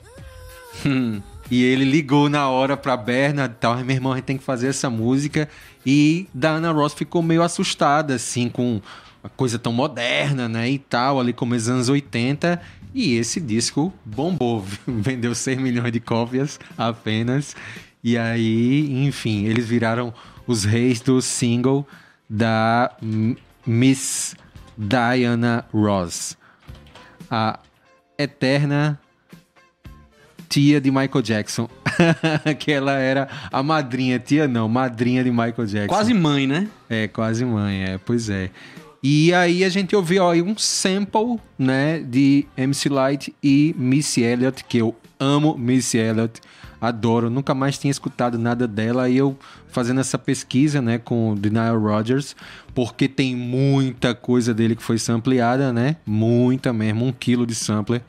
Hum. 0.87 1.21
E 1.51 1.65
ele 1.65 1.85
ligou 1.85 2.29
na 2.29 2.49
hora 2.49 2.77
pra 2.77 2.97
Bernard 2.97 3.53
e 3.53 3.57
tal. 3.59 3.73
"Ai, 3.75 3.83
Meu 3.83 3.97
irmão, 3.97 4.13
a 4.13 4.17
gente 4.17 4.27
tem 4.27 4.39
que 4.39 4.45
fazer 4.45 4.69
essa 4.69 4.89
música. 4.89 5.49
E 5.85 6.29
Diana 6.33 6.71
Ross 6.71 6.95
ficou 6.95 7.21
meio 7.21 7.43
assustada, 7.43 8.15
assim, 8.15 8.49
com 8.49 8.81
uma 9.21 9.31
coisa 9.37 9.59
tão 9.59 9.73
moderna, 9.73 10.49
né? 10.49 10.71
E 10.71 10.79
tal, 10.79 11.19
ali 11.19 11.33
como 11.33 11.57
os 11.57 11.69
anos 11.69 11.89
80. 11.89 12.61
E 12.95 13.17
esse 13.17 13.41
disco 13.41 13.93
bombou. 14.05 14.65
Vendeu 14.87 15.35
6 15.35 15.59
milhões 15.59 15.91
de 15.91 15.99
cópias 15.99 16.61
apenas. 16.79 17.57
E 18.05 18.17
aí, 18.17 19.05
enfim, 19.05 19.47
eles 19.47 19.67
viraram 19.67 20.15
os 20.47 20.63
reis 20.63 21.01
do 21.01 21.21
single 21.21 21.85
da 22.31 22.93
Miss 23.67 24.37
Diana 24.79 25.65
Ross. 25.73 26.37
A 27.29 27.59
eterna 28.19 28.99
tia 30.49 30.81
de 30.81 30.91
Michael 30.91 31.23
Jackson. 31.23 31.69
que 32.59 32.73
ela 32.73 32.93
era 32.93 33.29
a 33.51 33.63
madrinha, 33.63 34.19
tia 34.19 34.47
não, 34.47 34.69
madrinha 34.69 35.25
de 35.25 35.31
Michael 35.31 35.67
Jackson. 35.67 35.89
Quase 35.89 36.15
mãe, 36.15 36.47
né? 36.47 36.69
É, 36.89 37.09
quase 37.09 37.45
mãe, 37.45 37.85
é, 37.85 37.99
pois 37.99 38.29
é. 38.29 38.51
E 39.03 39.33
aí 39.33 39.65
a 39.65 39.69
gente 39.69 39.95
ouviu 39.95 40.29
aí 40.29 40.43
um 40.43 40.57
sample, 40.57 41.39
né, 41.59 42.01
de 42.01 42.47
MC 42.57 42.89
Light 42.89 43.35
e 43.43 43.75
Missy 43.79 44.23
Elliott, 44.23 44.65
que 44.65 44.79
eu 44.79 44.97
amo 45.19 45.57
Missy 45.57 45.99
Elliott, 45.99 46.41
adoro, 46.81 47.31
nunca 47.31 47.55
mais 47.55 47.79
tinha 47.79 47.91
escutado 47.91 48.39
nada 48.39 48.67
dela, 48.67 49.09
e 49.09 49.17
eu 49.17 49.37
fazendo 49.69 50.01
essa 50.01 50.19
pesquisa, 50.19 50.81
né, 50.81 50.99
com 50.99 51.33
o 51.33 51.37
Denial 51.37 51.79
Rodgers, 51.81 52.37
porque 52.75 53.09
tem 53.09 53.35
muita 53.35 54.15
coisa 54.15 54.55
dele 54.55 54.77
que 54.77 54.83
foi 54.83 54.99
sampleada, 54.99 55.73
né, 55.73 55.97
muita 56.07 56.73
mesmo, 56.73 57.07
um 57.07 57.13
quilo 57.13 57.47
de 57.47 57.55
sampler, 57.55 58.03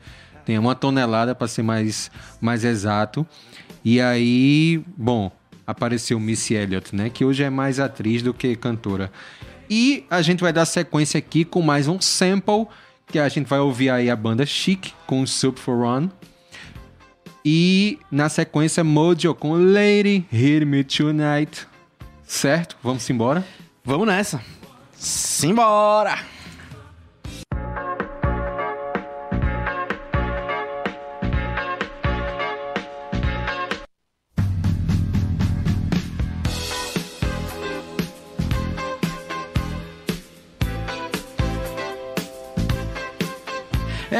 tem 0.44 0.58
uma 0.58 0.74
tonelada 0.74 1.34
para 1.34 1.46
ser 1.46 1.62
mais, 1.62 2.10
mais 2.40 2.64
exato. 2.64 3.26
E 3.84 4.00
aí, 4.00 4.82
bom, 4.96 5.30
apareceu 5.66 6.18
Missy 6.18 6.54
Elliott, 6.54 6.96
né? 6.96 7.10
Que 7.10 7.22
hoje 7.22 7.42
é 7.42 7.50
mais 7.50 7.78
atriz 7.78 8.22
do 8.22 8.32
que 8.32 8.56
cantora. 8.56 9.12
E 9.68 10.06
a 10.10 10.22
gente 10.22 10.40
vai 10.40 10.50
dar 10.50 10.64
sequência 10.64 11.18
aqui 11.18 11.44
com 11.44 11.60
mais 11.60 11.86
um 11.86 12.00
sample, 12.00 12.66
que 13.06 13.18
a 13.18 13.28
gente 13.28 13.46
vai 13.46 13.58
ouvir 13.58 13.90
aí 13.90 14.08
a 14.08 14.16
banda 14.16 14.46
Chic 14.46 14.92
com 15.06 15.26
Soup 15.26 15.58
for 15.58 15.80
One. 15.80 16.10
E 17.50 17.98
na 18.10 18.28
sequência, 18.28 18.84
Mojo 18.84 19.34
com 19.34 19.54
Lady 19.54 20.22
Hear 20.30 20.66
Me 20.66 20.84
Tonight. 20.84 21.66
Certo? 22.22 22.76
Vamos 22.82 23.08
embora? 23.08 23.42
Vamos 23.82 24.06
nessa. 24.06 24.42
Simbora! 24.92 26.18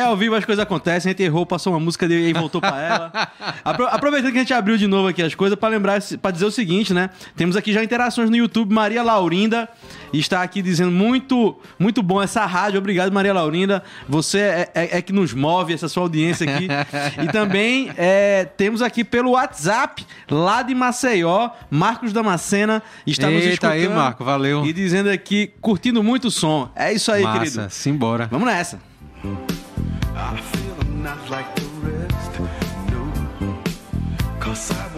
Ao 0.08 0.16
vivo 0.16 0.34
as 0.34 0.44
coisas 0.44 0.62
acontecem, 0.62 1.10
a 1.10 1.12
gente 1.12 1.22
errou, 1.22 1.46
passou 1.46 1.72
uma 1.72 1.80
música 1.80 2.06
e 2.06 2.32
voltou 2.32 2.60
pra 2.60 2.80
ela. 2.82 3.12
Apro- 3.64 3.86
aproveitando 3.86 4.32
que 4.32 4.38
a 4.38 4.40
gente 4.42 4.54
abriu 4.54 4.76
de 4.76 4.86
novo 4.86 5.08
aqui 5.08 5.22
as 5.22 5.34
coisas, 5.34 5.58
pra 5.58 5.68
lembrar, 5.68 6.00
pra 6.20 6.30
dizer 6.30 6.44
o 6.46 6.50
seguinte, 6.50 6.92
né? 6.92 7.10
Temos 7.36 7.56
aqui 7.56 7.72
já 7.72 7.82
interações 7.84 8.30
no 8.30 8.36
YouTube, 8.36 8.72
Maria 8.74 9.02
Laurinda 9.02 9.68
está 10.12 10.42
aqui 10.42 10.62
dizendo 10.62 10.90
muito, 10.90 11.58
muito 11.78 12.02
bom 12.02 12.22
essa 12.22 12.46
rádio, 12.46 12.78
obrigado 12.78 13.12
Maria 13.12 13.34
Laurinda, 13.34 13.82
você 14.08 14.38
é, 14.38 14.70
é- 14.74 14.98
é 14.98 15.02
que 15.02 15.12
nos 15.12 15.34
move, 15.34 15.74
essa 15.74 15.86
sua 15.88 16.02
audiência 16.04 16.50
aqui. 16.50 16.66
e 17.22 17.30
também 17.30 17.90
é, 17.96 18.44
temos 18.56 18.80
aqui 18.80 19.04
pelo 19.04 19.32
WhatsApp, 19.32 20.06
lá 20.30 20.62
de 20.62 20.74
Maceió, 20.74 21.50
Marcos 21.70 22.12
Damascena 22.12 22.82
está 23.06 23.28
nos 23.30 23.44
Eita 23.44 23.68
aí, 23.70 23.80
escutando. 23.82 23.98
Marco, 24.02 24.24
valeu. 24.24 24.64
E 24.64 24.72
dizendo 24.72 25.10
aqui, 25.10 25.52
curtindo 25.60 26.02
muito 26.02 26.28
o 26.28 26.30
som. 26.30 26.70
É 26.74 26.90
isso 26.92 27.12
aí, 27.12 27.22
Massa, 27.22 27.38
querido. 27.40 27.66
simbora. 27.70 28.28
Vamos 28.30 28.46
nessa. 28.48 28.80
I 30.20 30.36
feel 30.36 30.74
I'm 30.80 31.02
not 31.02 31.30
like 31.30 31.54
the 31.54 31.62
rest, 31.86 32.40
no. 32.90 33.62
Cause 34.40 34.72
I 34.72 34.97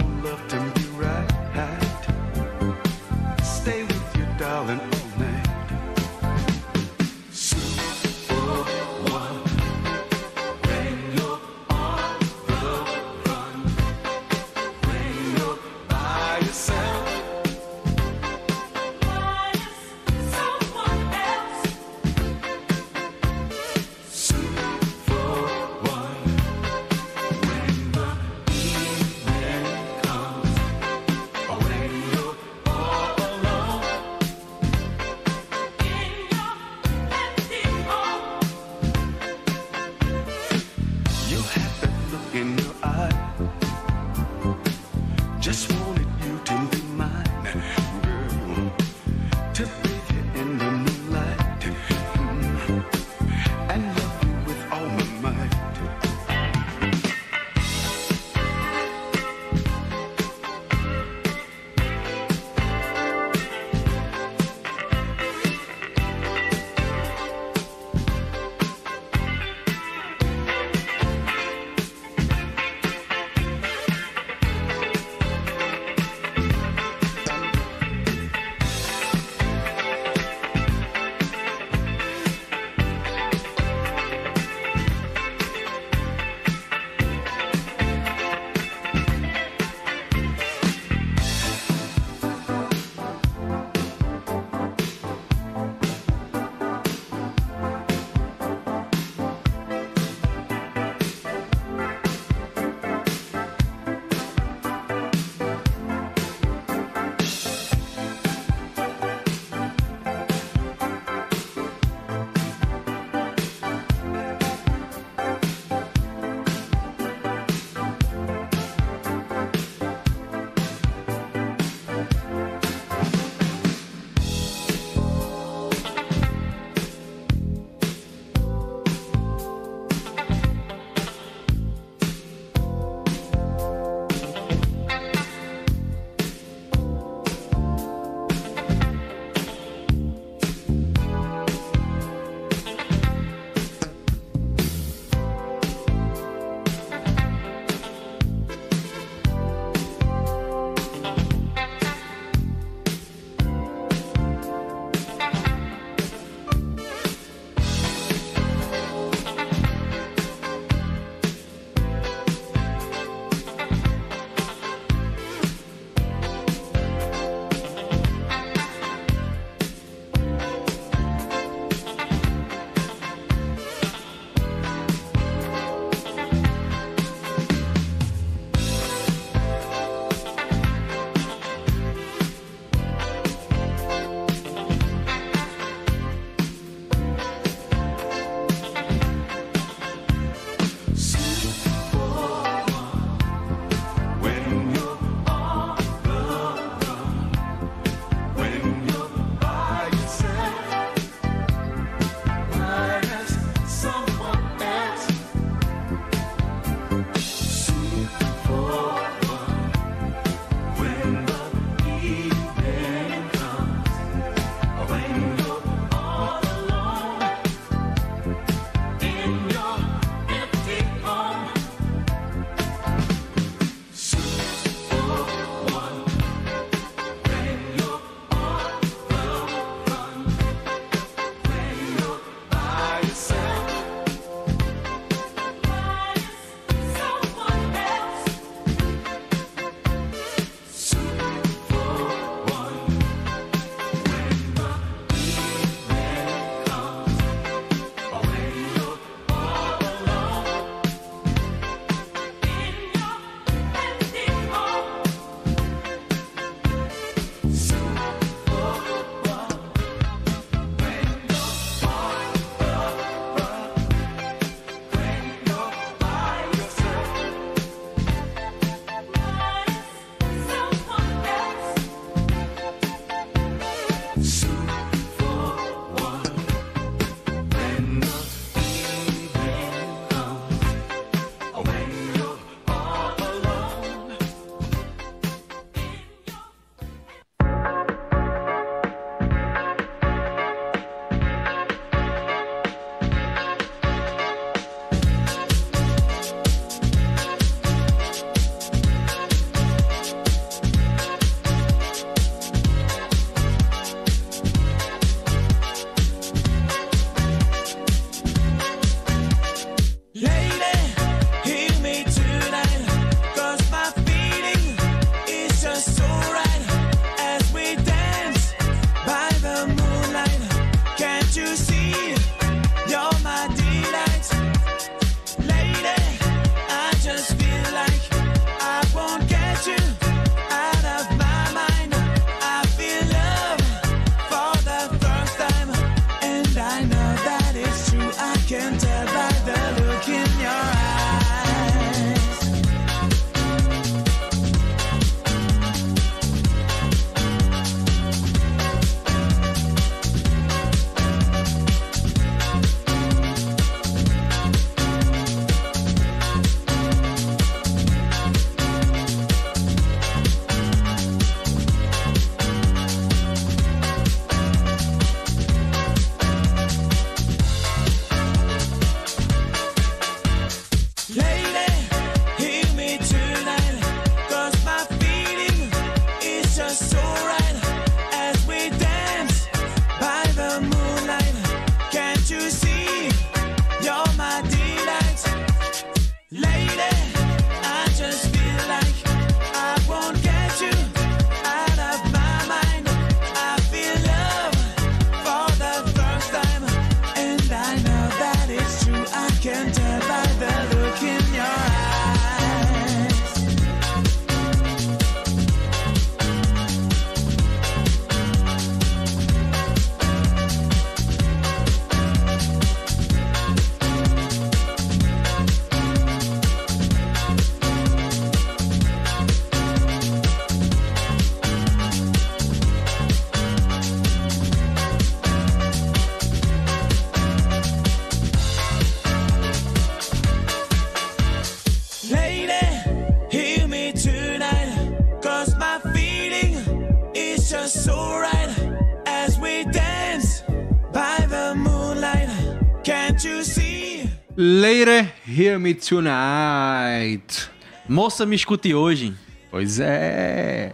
Me 445.71 445.75
Tonight. 445.75 447.49
Moça, 447.89 448.27
me 448.27 448.35
escute 448.35 448.75
hoje. 448.75 449.15
Pois 449.53 449.79
é. 449.79 450.73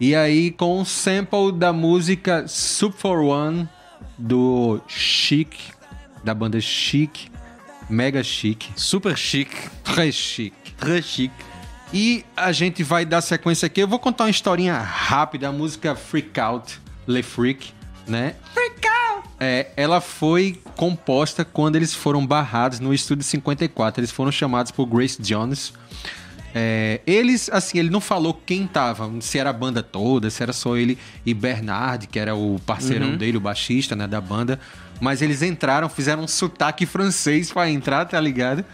E 0.00 0.14
aí, 0.14 0.50
com 0.50 0.80
um 0.80 0.84
sample 0.84 1.52
da 1.52 1.74
música 1.74 2.46
Super 2.48 2.98
for 2.98 3.18
One 3.20 3.68
do 4.16 4.80
Chic, 4.88 5.54
da 6.24 6.32
banda 6.32 6.58
Chic, 6.58 7.28
mega 7.90 8.22
chic, 8.24 8.64
Super 8.74 9.14
chique. 9.14 9.68
très 9.84 10.14
chic. 10.14 10.54
Très 10.78 11.04
chique. 11.04 11.34
E 11.92 12.24
a 12.34 12.50
gente 12.50 12.82
vai 12.82 13.04
dar 13.04 13.20
sequência 13.20 13.66
aqui. 13.66 13.82
Eu 13.82 13.88
vou 13.88 13.98
contar 13.98 14.24
uma 14.24 14.30
historinha 14.30 14.78
rápida. 14.78 15.48
A 15.48 15.52
música 15.52 15.94
Freak 15.94 16.40
Out, 16.40 16.80
Le 17.06 17.22
Freak, 17.22 17.74
né? 18.08 18.36
Freak 18.54 18.86
Out! 18.86 18.93
É, 19.40 19.68
ela 19.76 20.00
foi 20.00 20.60
composta 20.76 21.44
quando 21.44 21.76
eles 21.76 21.92
foram 21.94 22.24
barrados 22.26 22.78
no 22.80 22.94
Estúdio 22.94 23.24
54. 23.24 24.00
Eles 24.00 24.10
foram 24.10 24.30
chamados 24.30 24.70
por 24.70 24.86
Grace 24.86 25.20
Jones. 25.20 25.72
É, 26.56 27.00
eles, 27.04 27.50
assim, 27.52 27.78
ele 27.80 27.90
não 27.90 28.00
falou 28.00 28.32
quem 28.46 28.64
tava, 28.64 29.10
se 29.20 29.40
era 29.40 29.50
a 29.50 29.52
banda 29.52 29.82
toda, 29.82 30.30
se 30.30 30.40
era 30.40 30.52
só 30.52 30.76
ele 30.76 30.96
e 31.26 31.34
Bernard, 31.34 32.06
que 32.06 32.16
era 32.16 32.36
o 32.36 32.60
parceirão 32.64 33.08
Uhum. 33.08 33.16
dele, 33.16 33.36
o 33.36 33.40
baixista, 33.40 33.96
né, 33.96 34.06
da 34.06 34.20
banda. 34.20 34.60
Mas 35.00 35.20
eles 35.20 35.42
entraram, 35.42 35.88
fizeram 35.88 36.22
um 36.22 36.28
sotaque 36.28 36.86
francês 36.86 37.50
pra 37.50 37.68
entrar, 37.68 38.04
tá 38.04 38.20
ligado? 38.20 38.64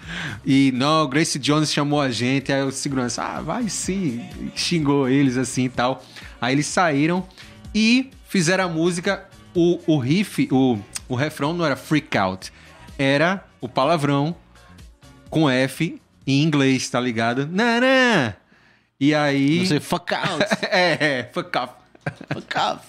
E 0.44 0.70
não, 0.75 1.09
Grace 1.09 1.38
Jones 1.38 1.73
chamou 1.73 2.03
a 2.03 2.11
gente, 2.11 2.53
aí 2.53 2.62
o 2.62 2.70
segurança, 2.70 3.23
ah, 3.23 3.40
vai 3.40 3.66
sim, 3.70 4.20
xingou 4.55 5.09
eles 5.09 5.38
assim 5.38 5.64
e 5.64 5.68
tal. 5.70 6.05
Aí 6.38 6.55
eles 6.55 6.66
saíram 6.66 7.27
e 7.75 8.11
fizeram 8.29 8.64
a 8.64 8.68
música, 8.68 9.25
o, 9.54 9.80
o 9.86 9.98
riff, 9.98 10.48
o, 10.50 10.78
o 11.08 11.14
refrão 11.14 11.52
não 11.52 11.64
era 11.64 11.76
freak 11.76 12.16
out, 12.16 12.52
era 12.98 13.44
o 13.60 13.68
palavrão 13.68 14.34
com 15.28 15.48
F 15.48 16.00
em 16.26 16.42
inglês, 16.42 16.88
tá 16.88 17.00
ligado? 17.00 17.46
Nanã! 17.46 18.34
E 18.98 19.14
aí. 19.14 19.66
Você 19.66 19.80
fuck 19.80 20.14
out. 20.14 20.44
é, 20.70 20.98
é, 21.00 21.30
fuck 21.32 21.56
off. 21.56 21.72
Fuck 22.32 22.58
off. 22.58 22.86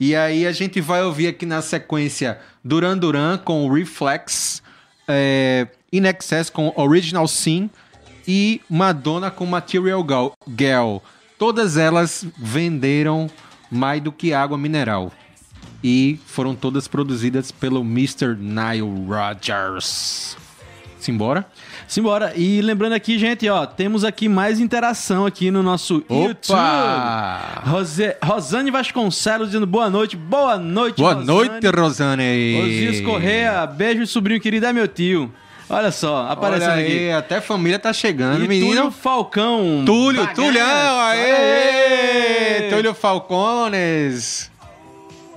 E 0.00 0.16
aí 0.16 0.46
a 0.46 0.52
gente 0.52 0.80
vai 0.80 1.02
ouvir 1.02 1.28
aqui 1.28 1.46
na 1.46 1.62
sequência 1.62 2.38
Duran 2.64 2.96
Duran 2.96 3.38
com 3.38 3.70
Reflex, 3.70 4.62
é, 5.06 5.68
In 5.92 6.04
Excess 6.06 6.50
com 6.50 6.72
Original 6.76 7.28
Sin 7.28 7.70
e 8.26 8.60
Madonna 8.68 9.30
com 9.30 9.46
Material 9.46 10.04
Girl. 10.48 10.98
Todas 11.38 11.76
elas 11.76 12.26
venderam 12.38 13.28
mais 13.70 14.02
do 14.02 14.10
que 14.10 14.32
água 14.32 14.56
mineral. 14.56 15.12
E 15.86 16.18
foram 16.26 16.54
todas 16.54 16.88
produzidas 16.88 17.52
pelo 17.52 17.82
Mr. 17.82 18.34
Nile 18.38 19.04
Rodgers. 19.06 20.34
Simbora? 20.98 21.44
Simbora. 21.86 22.32
E 22.34 22.62
lembrando 22.62 22.94
aqui, 22.94 23.18
gente, 23.18 23.46
ó, 23.50 23.66
temos 23.66 24.02
aqui 24.02 24.26
mais 24.26 24.58
interação 24.58 25.26
aqui 25.26 25.50
no 25.50 25.62
nosso 25.62 26.02
YouTube. 26.08 26.38
Rose... 27.66 28.16
Rosane 28.24 28.70
Vasconcelos 28.70 29.48
dizendo 29.48 29.66
boa 29.66 29.90
noite. 29.90 30.16
Boa 30.16 30.56
noite, 30.56 30.96
Boa 30.96 31.12
Rosane. 31.12 31.26
noite, 31.26 31.66
Rosane. 31.66 32.62
Osias 32.62 33.00
Correia, 33.02 33.66
beijo, 33.66 34.06
sobrinho 34.06 34.40
querido, 34.40 34.64
é 34.64 34.72
meu 34.72 34.88
tio. 34.88 35.30
Olha 35.68 35.90
só, 35.90 36.26
aparecendo 36.30 36.72
Olha 36.72 36.82
aqui. 36.82 36.92
aí, 36.92 37.12
até 37.12 37.36
a 37.36 37.42
família 37.42 37.78
tá 37.78 37.92
chegando, 37.92 38.42
E 38.42 38.48
menino. 38.48 38.68
Túlio 38.74 38.90
Falcão. 38.90 39.82
Túlio, 39.84 40.20
Bagaço. 40.22 40.40
Tulhão, 40.40 41.00
aê! 41.00 41.30
Aê! 42.62 42.70
Túlio 42.70 42.94
Falcones. 42.94 44.50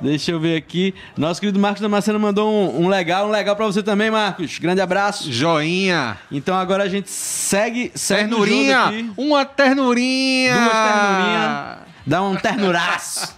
Deixa 0.01 0.31
eu 0.31 0.39
ver 0.39 0.55
aqui. 0.57 0.93
Nosso 1.17 1.39
querido 1.39 1.59
Marcos 1.59 1.81
Damasceno 1.81 2.19
mandou 2.19 2.51
um, 2.51 2.85
um 2.85 2.87
legal, 2.87 3.27
um 3.27 3.31
legal 3.31 3.55
pra 3.55 3.65
você 3.65 3.81
também, 3.81 4.11
Marcos. 4.11 4.59
Grande 4.59 4.81
abraço. 4.81 5.31
Joinha. 5.31 6.17
Então 6.31 6.55
agora 6.55 6.83
a 6.83 6.87
gente 6.89 7.09
segue, 7.09 7.91
segue 7.95 8.25
o 8.33 8.37
jogo 8.37 8.45
Ternurinha. 8.45 8.79
aqui. 8.85 9.11
Uma 9.17 9.45
ternurinha. 9.45 10.53
Duas 10.55 10.71
ternurinhas. 10.71 11.77
Dá 12.05 12.21
um 12.21 12.35
ternuraço. 12.35 13.35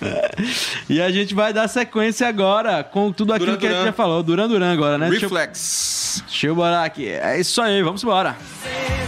e 0.88 1.00
a 1.00 1.10
gente 1.10 1.34
vai 1.34 1.52
dar 1.52 1.68
sequência 1.68 2.26
agora 2.26 2.82
com 2.82 3.12
tudo 3.12 3.32
aquilo 3.32 3.50
Duran 3.52 3.58
que 3.60 3.66
a 3.66 3.70
gente 3.70 3.78
Duran. 3.78 3.90
já 3.90 3.92
falou. 3.92 4.22
Duran 4.22 4.48
Duran 4.48 4.72
agora, 4.72 4.98
né? 4.98 5.10
Deixa 5.10 5.26
eu- 5.26 5.28
Reflex. 5.28 6.24
Deixa 6.26 6.46
eu 6.46 6.64
aqui. 6.64 7.08
É 7.08 7.38
isso 7.40 7.60
aí, 7.60 7.82
vamos 7.82 8.02
embora. 8.02 8.36
Isn't 8.64 9.01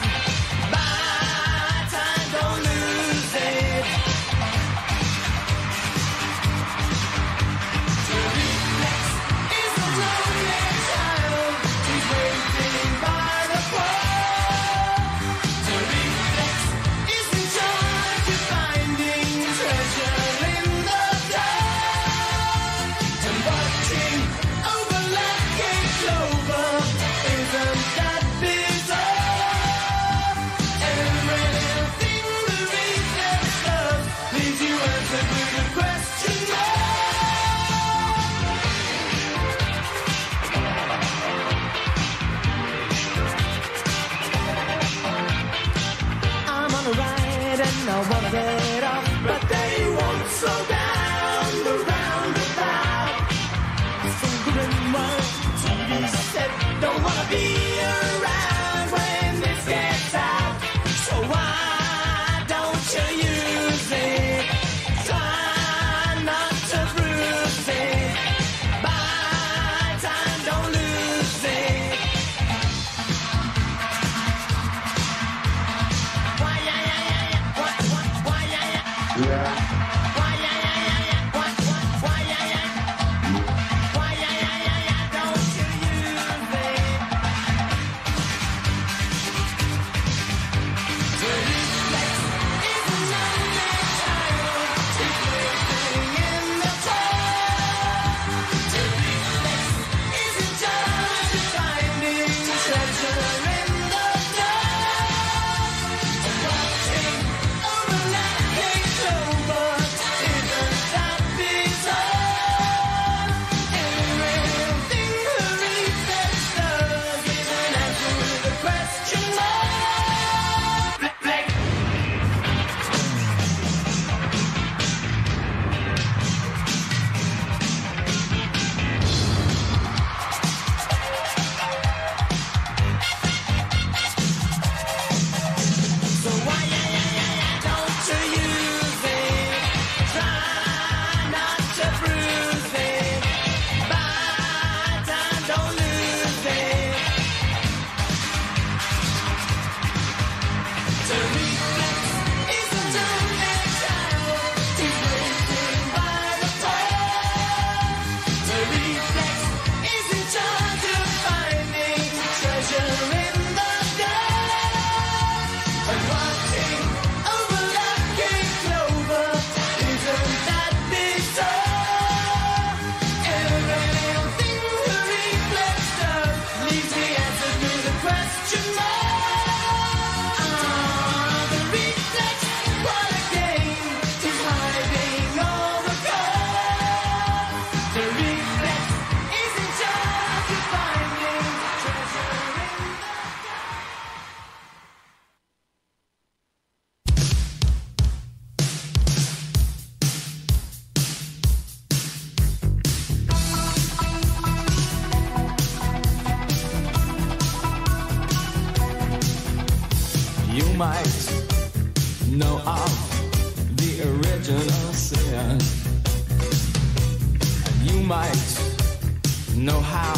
know 219.65 219.81
how 219.81 220.13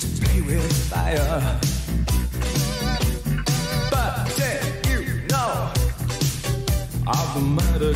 to 0.00 0.06
play 0.20 0.42
with 0.42 0.70
fire. 0.90 1.58
But 3.90 4.26
did 4.36 4.86
you 4.90 5.22
know 5.30 5.72
of 7.06 7.34
the 7.34 7.40
murder 7.40 7.95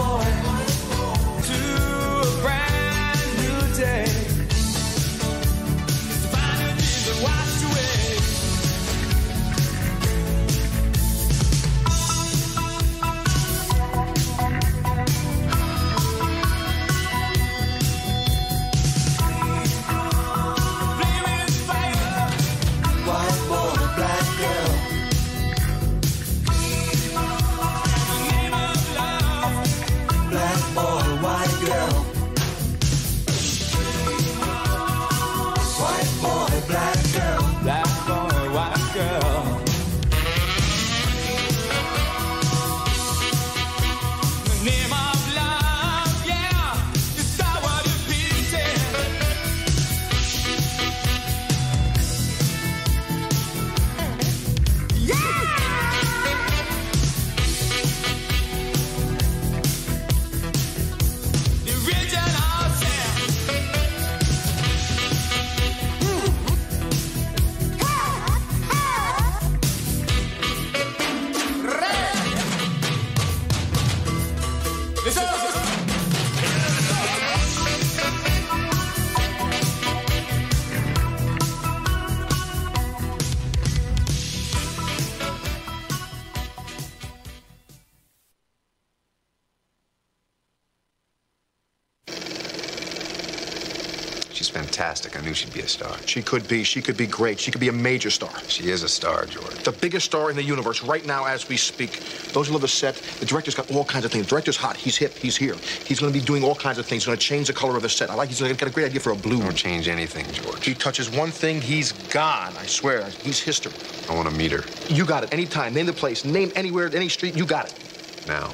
fantastic. 95.01 95.21
I 95.21 95.25
knew 95.25 95.33
she'd 95.33 95.53
be 95.53 95.61
a 95.61 95.67
star. 95.67 95.95
She 96.05 96.21
could 96.21 96.47
be. 96.47 96.63
She 96.63 96.81
could 96.81 96.97
be 96.97 97.07
great. 97.07 97.39
She 97.39 97.51
could 97.51 97.61
be 97.61 97.69
a 97.69 97.73
major 97.73 98.09
star. 98.09 98.31
She 98.47 98.69
is 98.69 98.83
a 98.83 98.89
star, 98.89 99.25
George. 99.25 99.63
The 99.63 99.71
biggest 99.71 100.05
star 100.05 100.29
in 100.29 100.35
the 100.35 100.43
universe 100.43 100.83
right 100.83 101.05
now 101.05 101.25
as 101.25 101.47
we 101.49 101.57
speak. 101.57 101.99
Those 102.33 102.47
who 102.47 102.53
love 102.53 102.61
the 102.61 102.67
set, 102.67 102.95
the 103.19 103.25
director's 103.25 103.55
got 103.55 103.71
all 103.71 103.85
kinds 103.85 104.05
of 104.05 104.11
things. 104.11 104.25
The 104.25 104.29
director's 104.29 104.57
hot. 104.57 104.77
He's 104.77 104.97
hip. 104.97 105.13
He's 105.17 105.37
here. 105.37 105.55
He's 105.85 105.99
going 105.99 106.13
to 106.13 106.19
be 106.19 106.23
doing 106.23 106.43
all 106.43 106.55
kinds 106.55 106.77
of 106.77 106.85
things. 106.85 107.03
He's 107.03 107.07
going 107.07 107.17
to 107.17 107.23
change 107.23 107.47
the 107.47 107.53
color 107.53 107.75
of 107.75 107.81
the 107.83 107.89
set. 107.89 108.09
I 108.09 108.15
like. 108.15 108.29
He's 108.29 108.41
got 108.41 108.61
a 108.61 108.69
great 108.69 108.85
idea 108.85 108.99
for 108.99 109.11
a 109.11 109.15
blue. 109.15 109.39
Don't 109.39 109.55
change 109.55 109.87
anything, 109.87 110.25
George. 110.31 110.65
He 110.65 110.73
touches 110.73 111.09
one 111.09 111.31
thing, 111.31 111.61
he's 111.61 111.91
gone. 111.91 112.53
I 112.57 112.65
swear. 112.65 113.05
He's 113.23 113.39
history. 113.39 113.73
I 114.09 114.15
want 114.15 114.29
to 114.29 114.35
meet 114.35 114.51
her 114.51 114.63
You 114.93 115.05
got 115.05 115.23
it. 115.23 115.33
Anytime. 115.33 115.73
Name 115.73 115.85
the 115.85 115.93
place. 115.93 116.25
Name 116.25 116.51
anywhere, 116.55 116.89
any 116.93 117.09
street. 117.09 117.35
You 117.35 117.45
got 117.45 117.65
it. 117.65 118.27
now. 118.27 118.51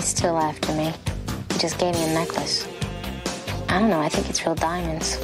He's 0.00 0.08
still 0.08 0.38
after 0.38 0.72
me. 0.72 0.92
He 1.52 1.58
just 1.58 1.78
gave 1.78 1.94
me 1.94 2.04
a 2.04 2.14
necklace. 2.14 2.66
I 3.68 3.78
don't 3.78 3.90
know, 3.90 4.00
I 4.00 4.08
think 4.08 4.30
it's 4.30 4.46
real 4.46 4.54
diamonds. 4.54 5.18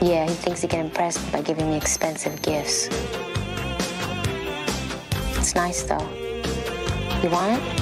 Yeah, 0.00 0.26
he 0.26 0.34
thinks 0.34 0.62
he 0.62 0.68
can 0.68 0.86
impress 0.86 1.22
me 1.22 1.30
by 1.30 1.42
giving 1.42 1.68
me 1.68 1.76
expensive 1.76 2.40
gifts. 2.40 2.88
It's 5.36 5.54
nice 5.54 5.82
though. 5.82 6.08
You 7.22 7.28
want 7.28 7.62
it? 7.62 7.81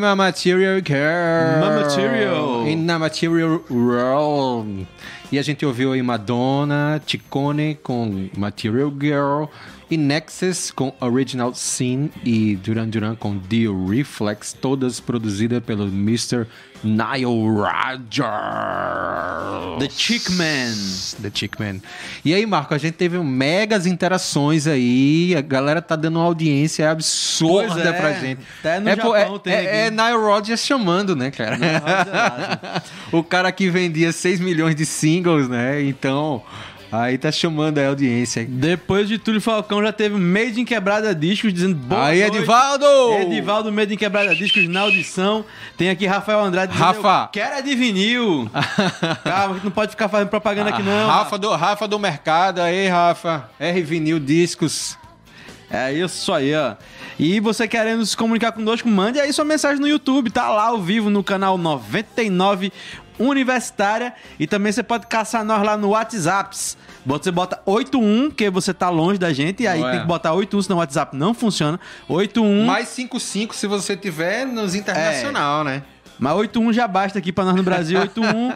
My 0.00 0.14
material 0.14 0.80
girl. 0.80 1.60
My 1.60 1.82
material. 1.82 2.66
In 2.66 2.86
the 2.86 2.98
material 2.98 3.62
world. 3.68 4.86
E 5.30 5.38
a 5.38 5.42
gente 5.42 5.64
ouviu 5.64 5.92
aí 5.92 6.02
Madonna, 6.02 7.00
Ticone 7.04 7.78
com 7.82 8.28
Material 8.36 8.90
Girl, 8.98 9.44
e 9.90 9.96
Nexus 9.96 10.70
com 10.70 10.92
Original 11.00 11.54
Sin 11.54 12.10
e 12.24 12.56
Duran 12.56 12.88
Duran 12.88 13.14
com 13.14 13.38
The 13.38 13.66
Reflex, 13.88 14.54
todas 14.54 14.98
produzidas 14.98 15.62
pelo 15.62 15.84
Mr. 15.84 16.46
Nile 16.82 17.24
Rodgers. 17.24 18.28
The 19.78 19.88
Chick 19.90 20.30
Man. 20.32 20.74
The 21.20 21.30
Chick 21.32 21.60
Man. 21.60 21.80
E 22.24 22.32
aí, 22.32 22.46
Marco, 22.46 22.74
a 22.74 22.78
gente 22.78 22.94
teve 22.94 23.18
megas 23.18 23.86
interações 23.86 24.66
aí, 24.66 25.34
a 25.36 25.40
galera 25.40 25.82
tá 25.82 25.96
dando 25.96 26.18
uma 26.18 26.24
audiência 26.24 26.90
absurda 26.90 27.74
Pois 27.74 27.86
é, 27.86 27.92
pra 27.92 28.12
gente. 28.14 28.40
até 28.60 28.80
no 28.80 28.96
pô, 28.96 29.16
Japão 29.16 29.36
é, 29.36 29.38
tem 29.38 29.52
é, 29.52 29.86
é 29.86 29.90
Nile 29.90 30.16
Rodgers 30.16 30.64
chamando, 30.64 31.14
né, 31.14 31.30
cara? 31.30 31.58
o 33.12 33.22
cara 33.22 33.52
que 33.52 33.68
vendia 33.68 34.12
6 34.12 34.40
milhões 34.40 34.74
de 34.74 34.86
singles, 34.86 35.48
né? 35.48 35.82
Então, 35.82 36.42
aí 36.90 37.18
tá 37.18 37.30
chamando 37.30 37.78
a 37.78 37.88
audiência. 37.88 38.44
Depois 38.48 39.08
de 39.08 39.18
Túlio 39.18 39.40
Falcão 39.40 39.82
já 39.82 39.92
teve 39.92 40.16
Made 40.16 40.60
in 40.60 40.64
Quebrada 40.64 41.14
Discos 41.14 41.52
dizendo 41.52 41.74
boa 41.74 42.06
Aí, 42.06 42.20
noite. 42.20 42.36
Edivaldo! 42.36 42.86
Edivaldo 43.20 43.72
Made 43.72 43.94
in 43.94 43.96
Quebrada 43.96 44.34
Discos 44.34 44.68
na 44.68 44.80
audição. 44.80 45.44
Tem 45.76 45.90
aqui 45.90 46.06
Rafael 46.06 46.40
Andrade 46.40 46.72
dizendo 46.72 47.02
Rafa. 47.02 47.28
quero 47.32 47.56
é 47.56 47.62
de 47.62 47.74
vinil. 47.74 48.50
Calma, 49.24 49.58
que 49.58 49.64
não 49.64 49.70
pode 49.70 49.90
ficar 49.92 50.08
fazendo 50.08 50.28
propaganda 50.28 50.70
aqui 50.70 50.82
não. 50.82 51.06
Rafa 51.06 51.38
do, 51.38 51.50
Rafa 51.54 51.88
do 51.88 51.98
Mercado, 51.98 52.60
aí, 52.60 52.88
Rafa. 52.88 53.48
R 53.58 53.82
Vinil 53.82 54.18
Discos. 54.18 54.98
É 55.70 55.92
isso 55.92 56.32
aí, 56.32 56.52
ó. 56.54 56.74
E 57.16 57.38
você 57.38 57.68
querendo 57.68 58.04
se 58.04 58.16
comunicar 58.16 58.50
conosco, 58.50 58.88
mande 58.88 59.20
aí 59.20 59.32
sua 59.32 59.44
mensagem 59.44 59.80
no 59.80 59.86
YouTube, 59.86 60.30
tá 60.30 60.48
lá 60.48 60.64
ao 60.64 60.82
vivo 60.82 61.08
no 61.08 61.22
canal 61.22 61.56
99 61.56 62.72
Universitária. 63.20 64.14
E 64.38 64.46
também 64.46 64.72
você 64.72 64.82
pode 64.82 65.06
caçar 65.06 65.44
nós 65.44 65.62
lá 65.62 65.76
no 65.76 65.90
WhatsApp. 65.90 66.56
Você 67.04 67.30
bota 67.30 67.60
81, 67.64 68.30
que 68.30 68.50
você 68.50 68.74
tá 68.74 68.90
longe 68.90 69.18
da 69.18 69.32
gente, 69.32 69.62
e 69.62 69.66
aí 69.66 69.82
Ué. 69.82 69.90
tem 69.90 70.00
que 70.00 70.06
botar 70.06 70.32
81, 70.32 70.62
senão 70.62 70.76
o 70.76 70.80
WhatsApp 70.80 71.16
não 71.16 71.32
funciona. 71.32 71.80
81. 72.08 72.66
Mais 72.66 72.88
55 72.88 73.54
se 73.54 73.66
você 73.66 73.96
tiver 73.96 74.46
nos 74.46 74.74
internacional, 74.74 75.64
né? 75.64 75.82
Mas 76.18 76.34
81 76.34 76.72
já 76.72 76.86
basta 76.86 77.18
aqui 77.18 77.32
pra 77.32 77.44
nós 77.44 77.54
no 77.54 77.62
Brasil. 77.62 77.98
81 77.98 78.52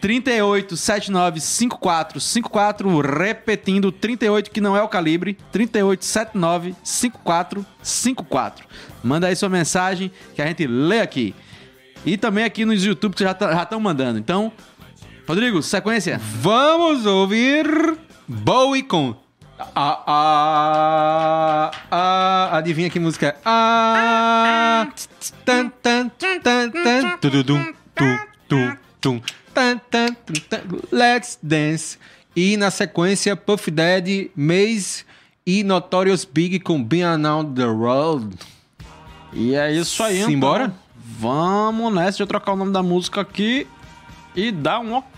38 0.00 0.76
79 0.76 1.40
54 1.40 2.20
54, 2.20 3.00
repetindo 3.00 3.90
38 3.90 4.50
que 4.50 4.60
não 4.60 4.76
é 4.76 4.82
o 4.82 4.88
calibre, 4.88 5.36
38 5.50 6.04
79 6.04 6.74
54 6.82 7.66
54. 7.82 8.66
Manda 9.02 9.26
aí 9.26 9.36
sua 9.36 9.48
mensagem 9.48 10.10
que 10.34 10.40
a 10.40 10.46
gente 10.46 10.66
lê 10.66 11.00
aqui. 11.00 11.34
E 12.06 12.16
também 12.16 12.44
aqui 12.44 12.64
nos 12.64 12.84
YouTube 12.84 13.14
que 13.14 13.24
já 13.24 13.32
estão 13.32 13.80
mandando. 13.80 14.18
Então, 14.18 14.52
Rodrigo, 15.28 15.62
sequência. 15.62 16.18
Vamos 16.40 17.04
ouvir 17.04 17.98
Bowie 18.26 18.82
com. 18.82 19.14
Ah, 19.58 20.02
ah, 20.06 21.70
ah, 21.90 22.56
adivinha 22.56 22.88
que 22.88 22.98
música 22.98 23.26
é? 23.26 23.36
Ah, 23.44 24.88
tan, 25.44 25.68
tan, 25.82 26.08
tan, 26.08 26.70
tan, 26.70 27.18
tududum, 27.18 27.62
tu, 27.94 28.04
tu, 28.48 28.78
tum, 29.02 29.20
tan, 29.52 29.78
tan, 29.90 30.16
tan, 30.48 30.62
Let's 30.90 31.38
Dance. 31.42 31.98
E 32.34 32.56
na 32.56 32.70
sequência, 32.70 33.36
Puff 33.36 33.70
Daddy, 33.70 34.30
Maze 34.34 35.04
e 35.44 35.62
Notorious 35.62 36.24
Big 36.24 36.58
com 36.60 36.82
Being 36.82 37.02
Around 37.02 37.54
the 37.54 37.66
World. 37.66 38.34
E 39.34 39.54
é 39.54 39.70
isso 39.72 40.02
aí, 40.02 40.20
então. 40.20 40.30
Simbora? 40.30 40.74
Vamos 40.96 41.92
nessa. 41.92 42.12
Deixa 42.12 42.22
eu 42.22 42.26
trocar 42.26 42.54
o 42.54 42.56
nome 42.56 42.72
da 42.72 42.82
música 42.82 43.20
aqui 43.20 43.66
e 44.34 44.50
dar 44.50 44.80
um 44.80 44.94
ok. 44.94 45.17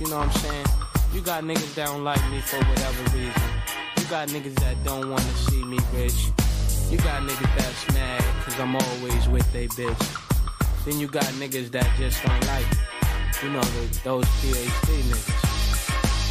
you 0.00 0.08
know 0.08 0.18
what 0.18 0.28
I'm 0.28 0.32
saying? 0.32 0.66
You 1.14 1.20
got 1.22 1.44
niggas 1.44 1.74
that 1.74 1.86
don't 1.86 2.04
like 2.04 2.20
me 2.30 2.40
for 2.40 2.58
whatever 2.58 3.02
reason. 3.16 3.48
You 3.98 4.04
got 4.10 4.28
niggas 4.28 4.54
that 4.60 4.82
don't 4.84 5.08
wanna 5.08 5.34
see 5.48 5.64
me 5.64 5.78
rich. 5.94 6.30
You 6.90 6.98
got 6.98 7.22
niggas 7.22 7.56
that's 7.56 7.94
mad 7.94 8.22
cause 8.44 8.60
I'm 8.60 8.76
always 8.76 9.28
with 9.28 9.50
they 9.52 9.68
bitch. 9.68 10.84
Then 10.84 11.00
you 11.00 11.08
got 11.08 11.24
niggas 11.40 11.70
that 11.72 11.88
just 11.96 12.22
don't 12.24 12.46
like 12.46 12.70
me. 12.70 12.78
You 13.42 13.50
know, 13.50 13.62
those 14.04 14.26
PhD 14.40 15.02
niggas. 15.10 15.56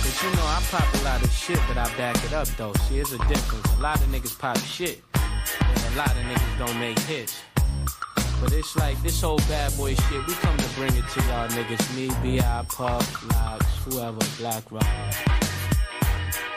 But 0.04 0.24
you 0.24 0.36
know, 0.36 0.46
I 0.46 0.62
pop 0.70 1.02
a 1.02 1.04
lot 1.04 1.24
of 1.24 1.32
shit, 1.32 1.60
but 1.68 1.78
I 1.78 1.86
back 1.98 2.16
it 2.24 2.34
up 2.34 2.48
though. 2.58 2.74
See, 2.88 2.96
there's 2.96 3.14
a 3.14 3.18
difference. 3.28 3.74
A 3.78 3.82
lot 3.82 4.00
of 4.00 4.08
niggas 4.08 4.38
pop 4.38 4.58
shit, 4.60 5.02
and 5.16 5.94
a 5.94 5.98
lot 5.98 6.12
of 6.12 6.24
niggas 6.24 6.60
don't 6.60 6.80
make 6.80 7.00
hits. 7.00 7.42
But 8.42 8.54
it's 8.54 8.76
like 8.76 9.02
this 9.02 9.22
whole 9.22 9.38
bad 9.50 9.76
boy 9.78 9.96
shit, 9.96 10.28
we 10.28 10.34
come 10.34 10.58
to 10.58 10.70
bring 10.76 10.96
it 10.96 11.08
to 11.08 11.22
y'all 11.22 11.48
niggas. 11.50 11.96
Me, 11.96 12.12
B.I., 12.22 12.66
Puff, 12.70 13.32
Locks, 13.32 13.66
whoever, 13.86 14.20
Black 14.38 14.64
Rock. 14.72 14.86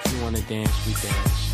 If 0.04 0.12
you 0.12 0.22
wanna 0.22 0.40
dance, 0.42 0.86
we 0.86 0.92
dance. 0.94 1.48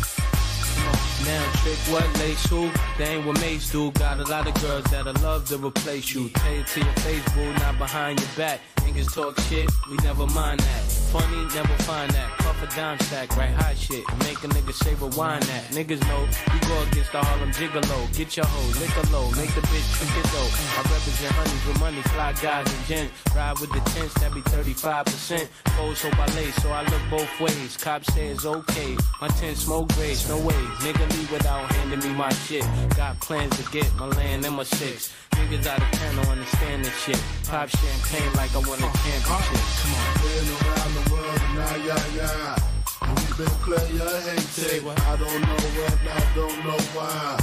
Now, 1.25 1.51
trick 1.63 1.77
what 1.89 2.19
lace 2.19 2.45
who? 2.47 2.69
They 2.97 3.15
ain't 3.15 3.25
what 3.25 3.39
mates 3.39 3.71
do. 3.71 3.91
Got 3.91 4.19
a 4.19 4.23
lot 4.23 4.47
of 4.47 4.53
girls 4.61 4.83
that'll 4.85 5.13
love 5.23 5.47
to 5.49 5.57
replace 5.57 6.13
you. 6.13 6.29
Tell 6.29 6.53
it 6.53 6.67
to 6.67 6.79
your 6.81 6.93
face, 6.93 7.33
boo, 7.33 7.51
not 7.53 7.77
behind 7.77 8.19
your 8.19 8.29
back. 8.37 8.59
Niggas 8.77 9.13
talk 9.13 9.39
shit, 9.41 9.69
we 9.89 9.97
never 10.03 10.27
mind 10.27 10.59
that. 10.59 11.04
Funny, 11.15 11.45
never 11.55 11.77
find 11.87 12.11
that. 12.11 12.29
Puff 12.39 12.61
a 12.61 12.67
dime 12.75 12.99
stack, 12.99 13.37
right 13.37 13.55
hot 13.55 13.77
shit. 13.77 14.03
Make 14.27 14.43
a 14.43 14.51
nigga 14.51 14.73
say 14.73 14.95
rewind 14.95 15.43
that. 15.43 15.63
Niggas 15.71 16.03
know 16.11 16.27
you 16.51 16.59
go 16.67 16.75
against 16.91 17.13
the 17.13 17.19
Harlem 17.23 17.51
Gigolo. 17.51 18.17
Get 18.17 18.35
your 18.35 18.45
hoe, 18.45 18.79
lick 18.83 18.91
a 18.99 19.03
low, 19.15 19.31
make 19.39 19.47
the 19.55 19.63
bitch 19.71 19.87
trick 19.95 20.11
it 20.11 20.27
though. 20.35 20.51
I 20.75 20.81
represent 20.91 21.31
honeys 21.39 21.65
with 21.65 21.79
money, 21.79 22.01
fly 22.11 22.33
guys 22.43 22.67
and 22.67 22.85
gents. 22.85 23.13
Ride 23.33 23.57
with 23.61 23.71
the 23.71 23.79
tents, 23.91 24.13
that 24.19 24.33
be 24.33 24.41
35%. 24.41 25.47
Goes 25.77 25.99
so 25.99 26.09
I 26.11 26.25
lay, 26.35 26.51
so 26.59 26.69
I 26.69 26.83
look 26.83 27.03
both 27.09 27.39
ways. 27.39 27.77
Cops 27.77 28.13
say 28.13 28.27
it's 28.27 28.45
okay. 28.45 28.97
My 29.21 29.29
tent 29.39 29.55
smoke 29.55 29.87
grades, 29.95 30.27
no 30.27 30.37
way. 30.37 30.61
Nigga 30.83 31.09
leave 31.15 31.31
without 31.31 31.71
handing 31.71 31.99
me 31.99 32.09
my 32.09 32.33
shit. 32.43 32.65
Got 32.97 33.21
plans 33.21 33.55
to 33.55 33.71
get 33.71 33.87
my 33.95 34.07
land 34.07 34.43
and 34.43 34.53
my 34.53 34.63
six. 34.63 35.13
Niggas 35.31 35.65
out 35.65 35.79
of 35.79 35.91
town 35.91 36.15
don't 36.17 36.27
understand 36.27 36.83
this 36.83 36.97
shit. 37.03 37.21
Pop 37.47 37.69
champagne 37.69 38.33
like 38.35 38.53
I 38.53 38.59
won 38.67 38.79
a 38.83 38.91
championship. 38.99 39.63
Come 39.79 39.93
on. 39.95 41.04
And 41.11 41.55
now, 41.55 41.75
yeah, 41.87 42.03
yeah. 42.15 42.55
And 43.01 43.19
we 43.19 43.25
been 43.37 43.55
player 43.63 44.13
hated. 44.25 44.83
I 44.87 45.15
don't 45.17 45.41
know 45.41 45.61
what, 45.77 45.97
I 46.09 46.21
don't 46.35 46.59
know 46.65 46.81
why. 46.95 47.39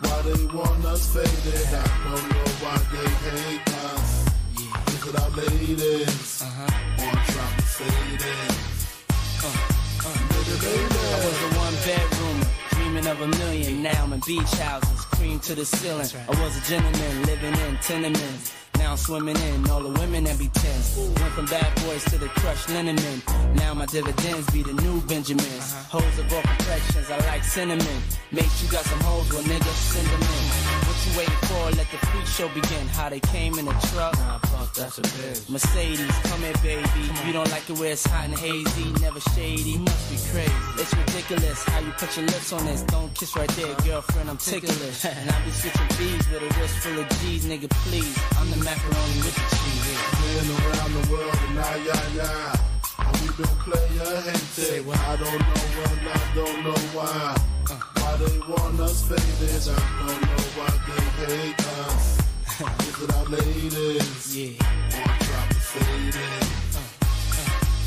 Why 0.00 0.22
they 0.22 0.44
want 0.54 0.84
us 0.86 1.12
faded. 1.12 1.68
I 1.74 1.86
don't 2.04 2.26
know 2.30 2.48
why 2.62 2.76
they 2.92 3.08
hate 3.26 3.68
us. 3.84 4.08
Look 4.86 5.14
at 5.14 5.20
our 5.22 5.30
ladies. 5.30 6.42
Uh-huh. 6.42 7.04
On 7.04 7.14
top 7.34 7.58
of 7.58 7.64
faded. 7.64 8.60
I 10.50 11.18
was 11.24 11.38
a 11.42 11.58
one 11.58 11.76
bedroom, 11.84 12.38
dreaming 12.70 13.06
of 13.06 13.20
a 13.20 13.28
million. 13.38 13.82
Now 13.82 14.04
I'm 14.04 14.12
in 14.12 14.20
beach 14.26 14.52
houses, 14.58 15.04
cream 15.06 15.38
to 15.40 15.54
the 15.54 15.64
ceiling. 15.64 16.06
I 16.28 16.42
was 16.42 16.56
a 16.56 16.60
gentleman 16.68 17.22
living 17.24 17.54
in 17.54 17.76
tenements. 17.78 18.59
Now 18.80 18.92
I'm 18.92 18.96
swimming 18.96 19.36
in 19.36 19.68
all 19.68 19.82
the 19.82 19.92
women 20.00 20.24
that 20.24 20.38
be 20.38 20.48
tens. 20.48 20.96
Went 20.96 21.32
from 21.34 21.44
bad 21.46 21.70
boys 21.84 22.02
to 22.06 22.16
the 22.16 22.28
crushed 22.40 22.70
linen 22.70 22.96
men. 22.96 23.22
Now 23.54 23.74
my 23.74 23.84
dividends 23.84 24.48
be 24.50 24.62
the 24.62 24.72
new 24.72 25.02
Benjamins. 25.02 25.74
Hoes 25.92 26.18
of 26.18 26.32
all 26.32 26.40
complexions, 26.40 27.10
I 27.10 27.18
like 27.28 27.44
cinnamon. 27.44 28.00
Mate, 28.32 28.50
you 28.62 28.68
got 28.72 28.84
some 28.86 29.00
hoes, 29.00 29.30
well 29.32 29.42
nigga, 29.42 29.72
send 29.92 30.06
them 30.08 30.22
in. 30.22 30.70
What 30.88 30.96
you 31.06 31.12
waiting 31.18 31.42
for? 31.48 31.62
Let 31.76 31.88
the 31.92 31.98
freak 32.08 32.26
show 32.26 32.48
begin. 32.48 32.86
How 32.88 33.10
they 33.10 33.20
came 33.20 33.58
in 33.58 33.68
a 33.68 33.76
truck. 33.92 34.16
Nah, 34.16 34.38
fuck, 34.38 34.72
that's 34.74 34.98
a 34.98 35.02
bitch. 35.02 35.50
Mercedes, 35.50 36.10
come 36.24 36.40
here, 36.40 36.58
baby. 36.62 37.04
You 37.26 37.32
don't 37.34 37.50
like 37.50 37.68
it 37.68 37.78
where 37.78 37.92
it's 37.92 38.06
hot 38.06 38.24
and 38.24 38.38
hazy, 38.38 38.92
never 39.00 39.20
shady. 39.36 39.76
Must 39.76 40.10
be 40.10 40.16
crazy. 40.32 40.52
It's 40.80 40.94
ridiculous 40.96 41.62
how 41.64 41.80
you 41.80 41.92
put 41.92 42.16
your 42.16 42.26
lips 42.26 42.52
on 42.52 42.64
this. 42.64 42.80
Don't 42.82 43.14
kiss 43.14 43.36
right 43.36 43.48
there, 43.50 43.74
girlfriend. 43.84 44.30
I'm 44.30 44.38
ticklish. 44.38 45.04
and 45.04 45.30
I 45.30 45.44
be 45.44 45.50
switching 45.50 45.90
B's 45.98 46.28
with 46.30 46.42
a 46.48 46.50
wrist 46.58 46.76
full 46.78 46.98
of 46.98 47.08
G's, 47.20 47.44
nigga. 47.44 47.68
Please, 47.86 48.16
I'm 48.38 48.50
the 48.50 48.64
macaroni 48.70 49.18
with 49.26 49.34
the 49.34 49.46
cheese. 49.56 49.98
Been 50.22 50.48
around 50.62 50.92
the 50.94 51.04
world 51.10 51.38
and 51.46 51.54
now, 51.56 51.74
yeah, 51.88 52.18
yeah. 52.18 52.54
We 53.18 53.26
been 53.38 53.54
player 53.66 54.14
hated. 54.26 54.86
I 54.88 55.16
don't 55.22 55.42
know 55.48 55.64
what, 55.76 55.98
I 56.06 56.34
don't 56.38 56.58
know 56.64 56.80
why. 56.94 57.34
Uh. 57.70 57.78
Why 58.00 58.16
they 58.16 58.38
want 58.50 58.80
us 58.80 59.02
faded. 59.08 59.64
I 59.68 59.80
don't 60.06 60.22
know 60.30 60.44
why 60.58 60.70
they 60.86 61.02
hate 61.20 61.62
us. 61.82 62.04
Look 62.86 62.98
at 63.02 63.16
our 63.16 63.26
ladies. 63.26 64.36
Yeah. 64.36 64.54
On 64.98 65.18
top 65.26 65.50
of 65.50 65.62
faded. 65.70 66.46
Uh, 66.74 66.86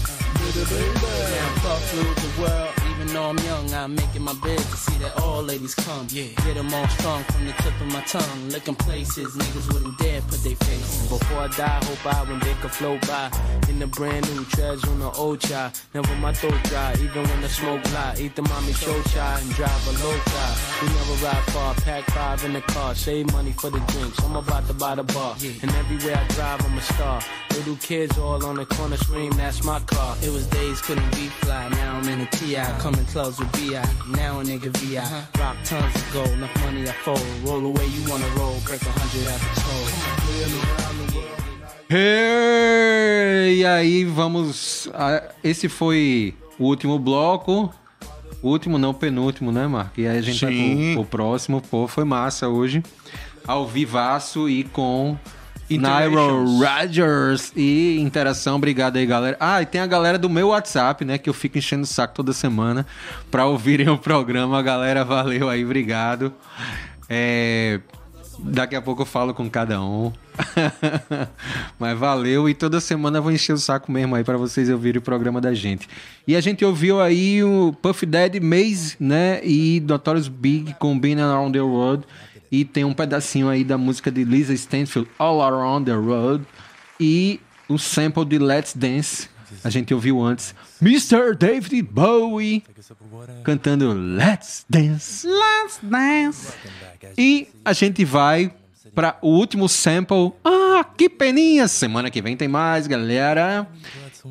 uh, 0.10 0.22
baby, 0.38 0.64
baby. 0.70 1.12
Now 1.34 1.64
fuck 1.64 1.82
flew 1.90 2.10
the 2.24 2.30
world, 2.42 2.74
even 3.04 3.16
though 3.16 3.30
I'm 3.30 3.38
young, 3.40 3.74
I'm 3.74 3.96
making 3.96 4.22
my 4.22 4.34
bed 4.34 4.58
to 4.58 4.78
see 4.78 4.98
that 5.00 5.20
all 5.20 5.44
ladies 5.44 5.76
come. 5.76 6.08
Yeah. 6.10 6.28
Get 6.46 6.56
them 6.56 6.74
all 6.74 6.88
strong 6.88 7.24
from 7.24 7.46
the 7.46 7.52
tip 7.54 7.80
of 7.82 7.88
my 7.88 8.02
tongue. 8.04 8.50
Looking 8.50 8.76
places 8.76 9.36
niggas 9.36 9.74
wouldn't 9.74 9.98
dare 9.98 10.22
put 10.22 10.44
their 10.44 10.56
face. 10.56 11.08
Before 11.10 11.40
I 11.40 11.48
die, 11.50 11.84
hope 11.84 12.06
I 12.06 12.24
when 12.30 12.40
they 12.40 12.54
can 12.54 12.70
float 12.70 13.02
by. 13.08 13.30
In 13.68 13.80
the 13.80 13.88
brand 13.88 14.34
new 14.34 14.46
treasure 14.46 14.90
on 14.90 15.00
the 15.00 15.12
old 15.12 15.42
child. 15.42 15.80
Never 15.94 16.16
my 16.18 16.34
throat 16.34 16.62
dry, 16.64 16.94
even 17.00 17.24
when 17.24 17.42
the 17.42 17.50
smoke 17.50 17.84
fly. 17.88 18.16
Eat 18.20 18.36
the 18.36 18.44
mommy 18.44 18.74
show 18.74 19.02
chai 19.04 19.40
and 19.40 19.50
drive 19.52 19.88
a 19.88 19.92
low 20.04 20.18
child. 20.32 20.58
We 20.82 20.88
never 20.88 21.26
ride 21.26 21.44
far, 21.52 21.74
pack 21.76 22.04
five 22.12 22.44
in 22.46 22.54
the 22.54 22.62
car. 22.62 22.96
Save 22.96 23.32
money 23.34 23.52
for 23.52 23.70
the 23.70 23.80
drinks, 23.92 24.24
I'm 24.24 24.36
about 24.36 24.68
to 24.68 24.74
buy 24.74 24.96
the 24.96 25.04
bar. 25.04 25.36
And 25.62 25.72
everywhere 25.76 26.18
I 26.18 26.28
drive, 26.34 26.66
I'm 26.66 26.78
a 26.78 26.82
star. 26.82 27.22
Little 27.52 27.76
kids 27.76 28.18
all 28.18 28.44
on 28.46 28.56
the 28.56 28.66
corner 28.66 28.98
scream, 28.98 29.32
that's 29.34 29.64
my 29.64 29.80
car. 29.82 30.16
It 30.24 30.32
was 30.32 30.48
days 30.48 30.82
couldn't 30.82 31.12
be 31.12 31.28
fly, 31.42 31.70
now 31.70 31.98
I'm 31.98 32.08
in 32.10 32.22
a 32.22 32.26
TI. 32.28 32.56
Coming 32.94 33.08
clubs 33.08 33.40
with 33.40 33.52
BI, 33.54 33.74
now 34.18 34.40
a 34.40 34.44
nigga 34.44 34.70
VI. 34.78 35.00
Rock 35.40 35.58
tons 35.66 35.96
of 35.96 36.14
gold, 36.14 36.30
enough 36.30 36.56
money 36.64 36.84
I 36.88 36.92
fold. 37.04 37.20
Roll 37.44 37.66
away, 37.66 37.88
you 37.88 38.08
wanna 38.10 38.28
roll, 38.38 38.56
break 38.66 38.82
a 38.84 38.92
hundred 38.92 39.28
at 39.28 39.40
the 39.40 39.62
toll. 39.62 39.88
Hey, 41.90 43.58
e 43.62 43.66
aí, 43.66 44.06
vamos. 44.06 44.88
a- 44.94 45.24
Esse 45.44 45.68
foi 45.68 46.36
o 46.60 46.66
último 46.66 47.00
bloco. 47.00 47.74
O 48.44 48.50
último, 48.50 48.78
não, 48.78 48.94
penúltimo, 48.94 49.52
né, 49.52 49.66
Marco? 49.68 50.00
E 50.00 50.06
aí 50.08 50.18
a 50.18 50.22
gente 50.22 50.38
Sim. 50.40 50.46
vai 50.86 50.94
pro, 50.96 51.04
pro 51.04 51.18
próximo. 51.18 51.62
Pô, 51.62 51.88
foi 51.88 52.04
massa 52.04 52.48
hoje. 52.48 52.84
Ao 53.48 53.66
vivaço 53.68 54.48
e 54.50 54.64
com 54.66 55.18
Interactions. 55.70 56.60
Rogers 56.60 57.54
e 57.56 58.00
interação. 58.00 58.58
Obrigado 58.58 58.98
aí, 58.98 59.06
galera. 59.06 59.38
Ah, 59.40 59.62
e 59.62 59.66
tem 59.66 59.82
a 59.82 59.88
galera 59.88 60.18
do 60.18 60.30
meu 60.30 60.50
WhatsApp, 60.50 61.04
né? 61.06 61.18
Que 61.18 61.30
eu 61.30 61.34
fico 61.34 61.58
enchendo 61.58 61.84
o 61.84 61.88
saco 61.88 62.14
toda 62.14 62.34
semana 62.34 62.86
pra 63.32 63.46
ouvirem 63.46 63.90
o 63.90 63.98
programa. 63.98 64.62
Galera, 64.62 65.04
valeu 65.04 65.50
aí, 65.50 65.64
obrigado. 65.64 66.34
É, 67.10 67.80
Daqui 68.40 68.76
a 68.76 68.82
pouco 68.82 69.04
eu 69.04 69.06
falo 69.06 69.34
com 69.34 69.50
cada 69.50 69.82
um. 69.82 70.12
Mas 71.80 71.98
valeu 71.98 72.50
e 72.50 72.54
toda 72.54 72.80
semana 72.80 73.20
eu 73.20 73.24
vou 73.24 73.32
encher 73.32 73.54
o 73.54 73.58
saco 73.58 73.92
mesmo 73.92 74.16
aí 74.16 74.24
pra 74.24 74.38
vocês 74.38 74.70
ouvirem 74.70 75.00
o 75.00 75.02
programa 75.02 75.40
da 75.40 75.54
gente. 75.54 75.88
E 76.28 76.36
a 76.36 76.42
gente 76.42 76.66
ouviu 76.66 77.00
aí 77.00 77.44
o 77.44 77.74
Puff 77.82 78.06
Daddy, 78.06 78.40
Maze, 78.40 78.96
né? 79.00 79.40
E 79.44 79.82
Notorious 79.88 80.28
Big 80.28 80.74
com 80.80 80.98
Being 80.98 81.22
Around 81.22 81.54
the 81.54 81.62
World. 81.62 82.06
E 82.54 82.64
tem 82.64 82.84
um 82.84 82.94
pedacinho 82.94 83.50
aí 83.50 83.64
da 83.64 83.80
música 83.80 84.12
de 84.12 84.24
Lisa 84.24 84.54
Stanfield, 84.54 85.10
All 85.18 85.42
Around 85.42 85.90
the 85.90 85.98
Road. 85.98 86.46
E 87.00 87.40
o 87.68 87.80
sample 87.80 88.24
de 88.26 88.38
Let's 88.38 88.76
Dance. 88.76 89.28
A 89.64 89.72
gente 89.72 89.92
ouviu 89.92 90.22
antes. 90.22 90.54
Mr. 90.80 91.36
David 91.36 91.82
Bowie 91.82 92.64
cantando 93.44 93.92
Let's 93.92 94.68
Dance. 94.70 95.26
Let's 95.26 95.80
Dance. 95.82 96.54
E 97.18 97.48
a 97.66 97.74
gente 97.74 98.06
vai 98.06 98.54
para 98.94 99.18
o 99.20 99.30
último 99.30 99.68
sample. 99.68 100.34
Ah, 100.46 100.86
que 100.96 101.10
peninha! 101.10 101.68
Semana 101.68 102.12
que 102.12 102.22
vem 102.22 102.38
tem 102.38 102.48
mais, 102.48 102.86
galera. 102.86 103.68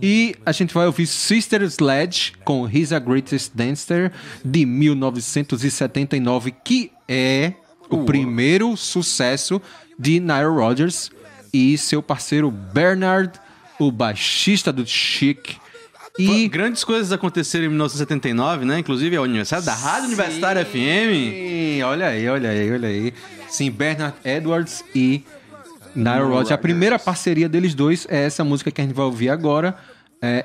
E 0.01 0.37
a 0.47 0.53
gente 0.53 0.73
vai 0.73 0.87
ouvir 0.87 1.09
Sister 1.09 1.61
Sledge 1.63 2.35
com 2.45 2.69
He's 2.69 2.93
a 2.93 3.01
Greatest 3.01 3.51
Dancer 3.53 4.13
de 4.45 4.65
1979, 4.65 6.53
que 6.63 6.93
é 7.09 7.55
o 7.95 8.05
primeiro 8.05 8.77
sucesso 8.77 9.61
de 9.99 10.19
Nile 10.21 10.47
Rodgers 10.47 11.11
e 11.53 11.77
seu 11.77 12.03
parceiro 12.03 12.51
Bernard, 12.51 13.33
o 13.79 13.93
baixista 13.93 14.73
do 14.73 14.87
Chic. 14.87 15.57
E 16.19 16.47
grandes 16.49 16.85
coisas 16.85 17.11
aconteceram 17.11 17.65
em 17.65 17.69
1979, 17.69 18.65
né? 18.67 18.79
Inclusive 18.79 19.17
é 19.17 19.21
o 19.21 19.25
aniversário 19.25 19.65
da 19.65 19.75
Rádio 19.75 20.07
Universitária 20.07 20.65
FM. 20.65 20.75
Sim, 20.75 21.83
olha 21.83 22.09
aí, 22.09 22.29
olha 22.29 22.51
aí, 22.51 22.73
olha 22.73 22.89
aí. 22.89 23.15
Sim, 23.49 23.71
Bernard 23.71 24.17
Edwards 24.25 24.85
e 24.95 25.25
Nile 25.95 26.21
Nile 26.21 26.29
Rodgers. 26.29 26.53
A 26.53 26.59
primeira 26.59 26.99
parceria 26.99 27.49
deles 27.49 27.75
dois 27.75 28.07
é 28.11 28.25
essa 28.25 28.45
música 28.45 28.71
que 28.71 28.81
a 28.81 28.85
gente 28.85 28.95
vai 28.95 29.07
ouvir 29.07 29.31
agora. 29.31 29.75
É, 30.21 30.45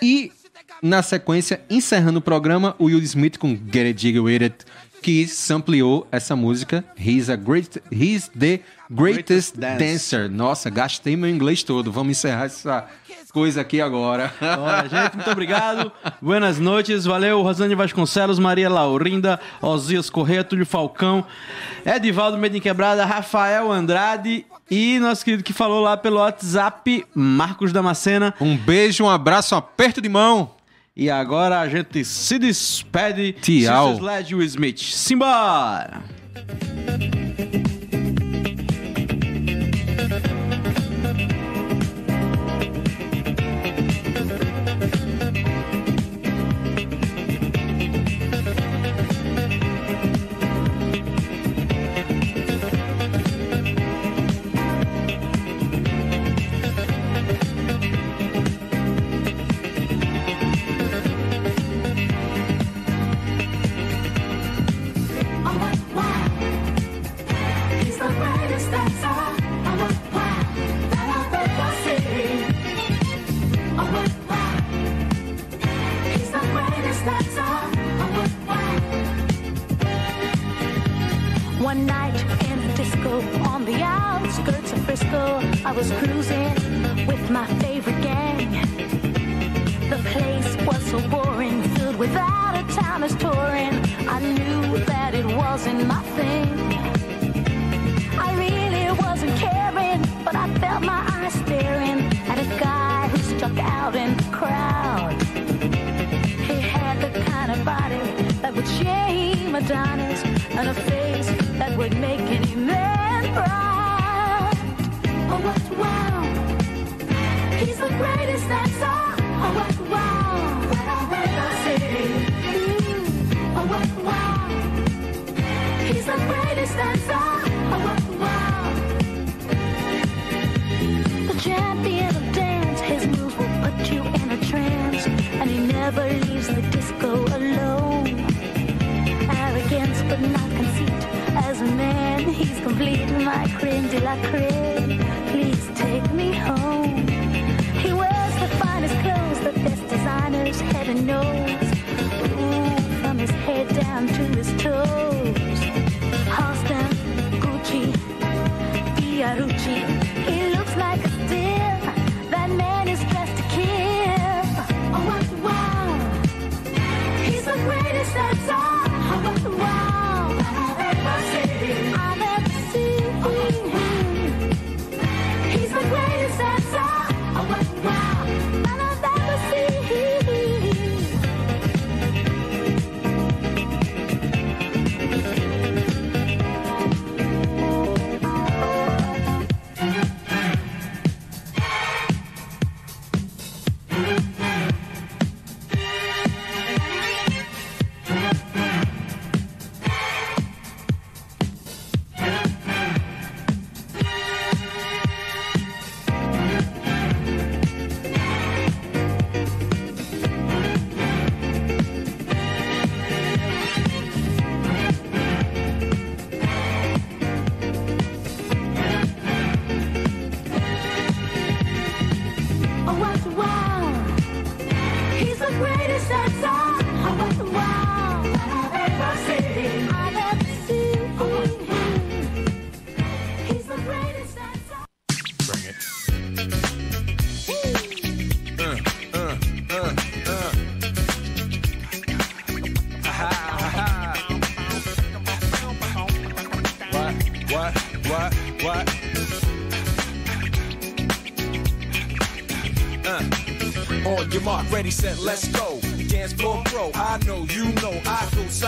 e 0.00 0.32
na 0.80 1.02
sequência, 1.02 1.60
encerrando 1.70 2.18
o 2.18 2.22
programa, 2.22 2.74
o 2.78 2.86
Will 2.86 2.98
Smith 3.00 3.38
com 3.38 3.48
Get 3.50 3.86
It 3.86 4.02
Jiggy 4.02 4.20
With 4.20 4.42
It, 4.42 4.64
que 5.02 5.26
sampleou 5.26 6.06
essa 6.10 6.34
música. 6.36 6.84
He's, 6.96 7.28
a 7.28 7.36
great, 7.36 7.82
he's 7.90 8.28
the 8.28 8.60
greatest, 8.90 9.54
Greatest 9.54 9.58
Dance. 9.58 9.78
dancer. 9.78 10.30
Nossa, 10.30 10.70
gastei 10.70 11.16
meu 11.16 11.28
inglês 11.28 11.62
todo. 11.62 11.90
Vamos 11.90 12.16
encerrar 12.16 12.44
essa 12.44 12.88
coisas 13.32 13.58
aqui 13.58 13.80
agora. 13.80 14.32
Olha, 14.40 14.88
gente, 14.88 15.16
muito 15.16 15.30
obrigado. 15.30 15.90
Buenas 16.20 16.58
noites. 16.58 17.04
Valeu, 17.04 17.42
Rosane 17.42 17.74
Vasconcelos, 17.74 18.38
Maria 18.38 18.68
Laurinda, 18.68 19.40
Osias 19.60 20.10
Correia, 20.10 20.44
Túlio 20.44 20.66
Falcão, 20.66 21.24
Edivaldo 21.84 22.36
Medem 22.38 22.60
Quebrada, 22.60 23.04
Rafael 23.04 23.72
Andrade 23.72 24.44
e 24.70 24.98
nosso 25.00 25.24
querido 25.24 25.42
que 25.42 25.52
falou 25.52 25.80
lá 25.80 25.96
pelo 25.96 26.18
WhatsApp, 26.18 27.04
Marcos 27.14 27.72
Damascena. 27.72 28.34
Um 28.40 28.56
beijo, 28.56 29.04
um 29.04 29.10
abraço, 29.10 29.54
um 29.54 29.58
aperto 29.58 30.00
de 30.00 30.08
mão. 30.08 30.50
E 30.94 31.08
agora 31.10 31.60
a 31.60 31.68
gente 31.68 32.04
se 32.04 32.38
despede. 32.38 33.32
Tchau. 33.32 33.92
Sisters 33.92 34.00
Led 34.00 34.34
Will 34.34 34.46
Smith. 34.46 34.78
Simbora! 34.78 36.02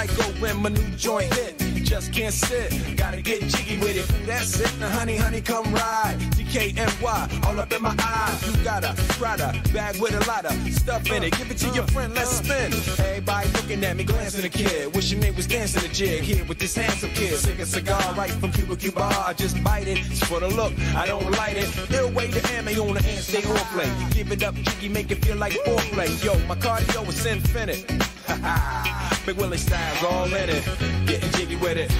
Psycho 0.06 0.40
when 0.40 0.56
my 0.62 0.68
new 0.68 0.90
joint 0.96 1.32
hit. 1.34 1.58
Just 1.84 2.12
can't 2.12 2.32
sit, 2.32 2.96
gotta 2.96 3.20
get 3.20 3.42
jiggy 3.42 3.78
with 3.78 3.96
it. 3.96 4.26
That's 4.26 4.58
it, 4.58 4.72
now 4.80 4.88
honey, 4.88 5.16
honey, 5.16 5.40
come 5.40 5.72
ride. 5.72 6.16
DKNY, 6.34 7.44
all 7.44 7.60
up 7.60 7.72
in 7.72 7.82
my 7.82 7.94
eyes. 7.98 8.46
You 8.46 8.64
got 8.64 8.84
a 8.84 8.94
Prada 9.14 9.52
bag 9.72 10.00
with 10.00 10.14
a 10.14 10.26
lot 10.26 10.46
of 10.46 10.52
stuff 10.72 11.10
in 11.10 11.22
it. 11.22 11.36
Give 11.36 11.50
it 11.50 11.58
to 11.58 11.68
your 11.70 11.86
friend, 11.88 12.14
let's 12.14 12.30
spin. 12.30 12.72
Everybody 13.06 13.48
looking 13.50 13.84
at 13.84 13.96
me, 13.96 14.04
glancing 14.04 14.44
at 14.44 14.50
the 14.50 14.58
kid. 14.58 14.94
Wishing 14.94 15.20
they 15.20 15.30
was 15.30 15.46
dancing 15.46 15.82
the 15.82 15.88
jig 15.88 16.22
here 16.22 16.44
with 16.46 16.58
this 16.58 16.74
handsome 16.74 17.10
kid. 17.10 17.36
Sick 17.36 17.58
a 17.58 17.66
cigar 17.66 18.14
right 18.14 18.30
from 18.30 18.50
Cuba 18.52 18.76
Cuba. 18.76 19.02
I 19.02 19.34
just 19.34 19.62
bite 19.62 19.86
it, 19.86 19.98
it's 19.98 20.24
for 20.24 20.40
the 20.40 20.48
look, 20.48 20.72
I 20.96 21.06
don't 21.06 21.30
light 21.32 21.56
it. 21.58 21.68
Ill 21.92 22.10
way 22.12 22.30
to 22.30 22.52
ammo 22.54 22.70
on 22.88 22.94
the 22.94 23.02
hand, 23.02 23.22
stay 23.22 23.42
play. 23.42 23.90
Give 24.12 24.32
it 24.32 24.42
up, 24.42 24.54
jiggy, 24.54 24.88
make 24.88 25.10
it 25.10 25.24
feel 25.24 25.36
like 25.36 25.52
foreplay. 25.52 26.24
Yo, 26.24 26.34
my 26.46 26.56
cardio 26.56 27.06
is 27.08 27.26
infinite. 27.26 28.13
Big 29.26 29.36
Willie 29.36 29.58
style's 29.58 30.02
all 30.02 30.26
in 30.26 30.48
it. 30.48 30.64
Getting 31.06 31.30
jiggy 31.32 31.56
with 31.56 31.76
it. 31.76 31.90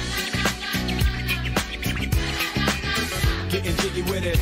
Getting 3.50 3.76
jiggy 3.76 4.02
with 4.02 4.24
it. 4.24 4.38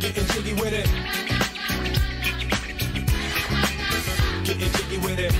Getting 0.00 0.26
jiggy 0.26 0.54
with 0.54 0.72
it. 0.72 0.86
Getting 4.44 4.72
jiggy 4.72 4.98
with 4.98 5.18
it. 5.18 5.34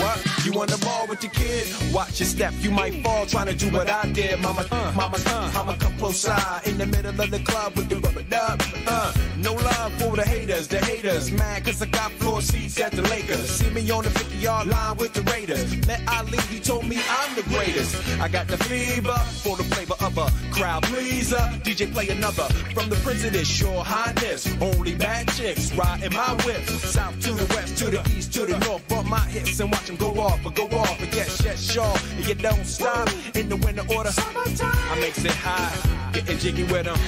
What? 0.00 0.44
You 0.46 0.60
on 0.60 0.68
the 0.68 0.78
ball 0.84 1.06
with 1.06 1.22
your 1.22 1.32
kid. 1.32 1.68
Watch 1.92 2.18
your 2.20 2.26
step, 2.26 2.54
you 2.60 2.70
might 2.70 3.02
fall 3.04 3.26
trying 3.26 3.46
to 3.46 3.54
do 3.54 3.70
what 3.70 3.90
I 3.90 4.10
did. 4.10 4.40
Mama, 4.40 4.64
uh, 4.70 4.92
mama, 4.96 5.18
uh, 5.26 5.52
I'ma 5.54 5.76
come 5.76 5.91
side 6.10 6.66
in 6.66 6.78
the 6.78 6.86
middle 6.86 7.20
of 7.20 7.30
the 7.30 7.38
club 7.40 7.76
with 7.76 7.88
the 7.88 7.96
rubber 7.96 8.22
dub. 8.22 8.60
Uh, 8.86 9.12
no 9.36 9.52
love 9.52 9.92
for 9.94 10.16
the 10.16 10.22
haters, 10.22 10.66
the 10.66 10.78
haters. 10.78 11.30
Mad 11.30 11.64
cause 11.64 11.80
I 11.80 11.86
got 11.86 12.10
floor 12.12 12.40
seats 12.40 12.80
at 12.80 12.92
the 12.92 13.02
Lakers. 13.02 13.48
See 13.48 13.70
me 13.70 13.88
on 13.90 14.02
the 14.04 14.10
50 14.10 14.36
yard 14.38 14.66
line 14.66 14.96
with 14.96 15.12
the 15.12 15.22
Raiders. 15.30 15.86
Met 15.86 16.00
Ali, 16.08 16.38
he 16.50 16.58
told 16.58 16.88
me 16.88 16.98
I'm 17.08 17.34
the 17.36 17.42
greatest. 17.42 17.94
I 18.20 18.28
got 18.28 18.48
the 18.48 18.58
fever 18.58 19.16
for 19.44 19.56
the 19.56 19.64
flavor 19.64 19.94
of 20.00 20.18
a 20.18 20.30
crowd 20.52 20.82
pleaser. 20.84 21.44
DJ 21.62 21.92
play 21.92 22.08
another 22.08 22.48
from 22.74 22.88
the 22.88 22.96
Prince 22.96 23.24
of 23.24 23.32
this 23.32 23.60
your 23.60 23.84
highness. 23.84 24.48
Only 24.60 24.94
bad 24.94 25.28
chicks 25.28 25.72
riding 25.74 26.12
my 26.12 26.34
whip. 26.44 26.62
South 26.66 27.20
to 27.20 27.32
the 27.32 27.46
west, 27.54 27.76
to 27.78 27.90
the 27.90 28.02
east, 28.16 28.32
to 28.34 28.46
the 28.46 28.58
north. 28.66 28.86
Bump 28.88 29.08
my 29.08 29.20
hips 29.20 29.60
and 29.60 29.70
watch 29.70 29.86
them 29.86 29.96
go 29.96 30.10
off, 30.20 30.40
but 30.42 30.54
go 30.54 30.64
off. 30.78 30.98
But 30.98 31.14
yes, 31.14 31.42
yes, 31.44 31.72
sure. 31.72 31.94
And 32.16 32.26
you 32.26 32.34
don't 32.34 32.64
stop 32.66 33.08
in 33.34 33.48
the 33.48 33.56
winter 33.56 33.84
order. 33.94 34.10
Summertime. 34.10 34.72
I 34.90 35.00
makes 35.00 35.24
it 35.24 35.30
high, 35.32 35.91
getting 36.12 36.38
jiggy 36.38 36.64
with 36.64 36.84
them. 36.84 36.98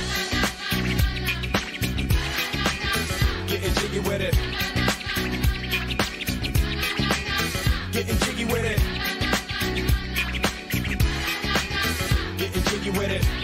Getting 3.47 3.75
jiggy 3.75 4.01
with 4.01 4.21
it. 4.21 4.35
Getting 7.93 8.19
jiggy 8.19 8.45
with 8.45 8.65
it. 8.65 8.81
Getting 12.39 12.63
jiggy 12.65 12.91
with 12.91 13.11
it. 13.11 13.44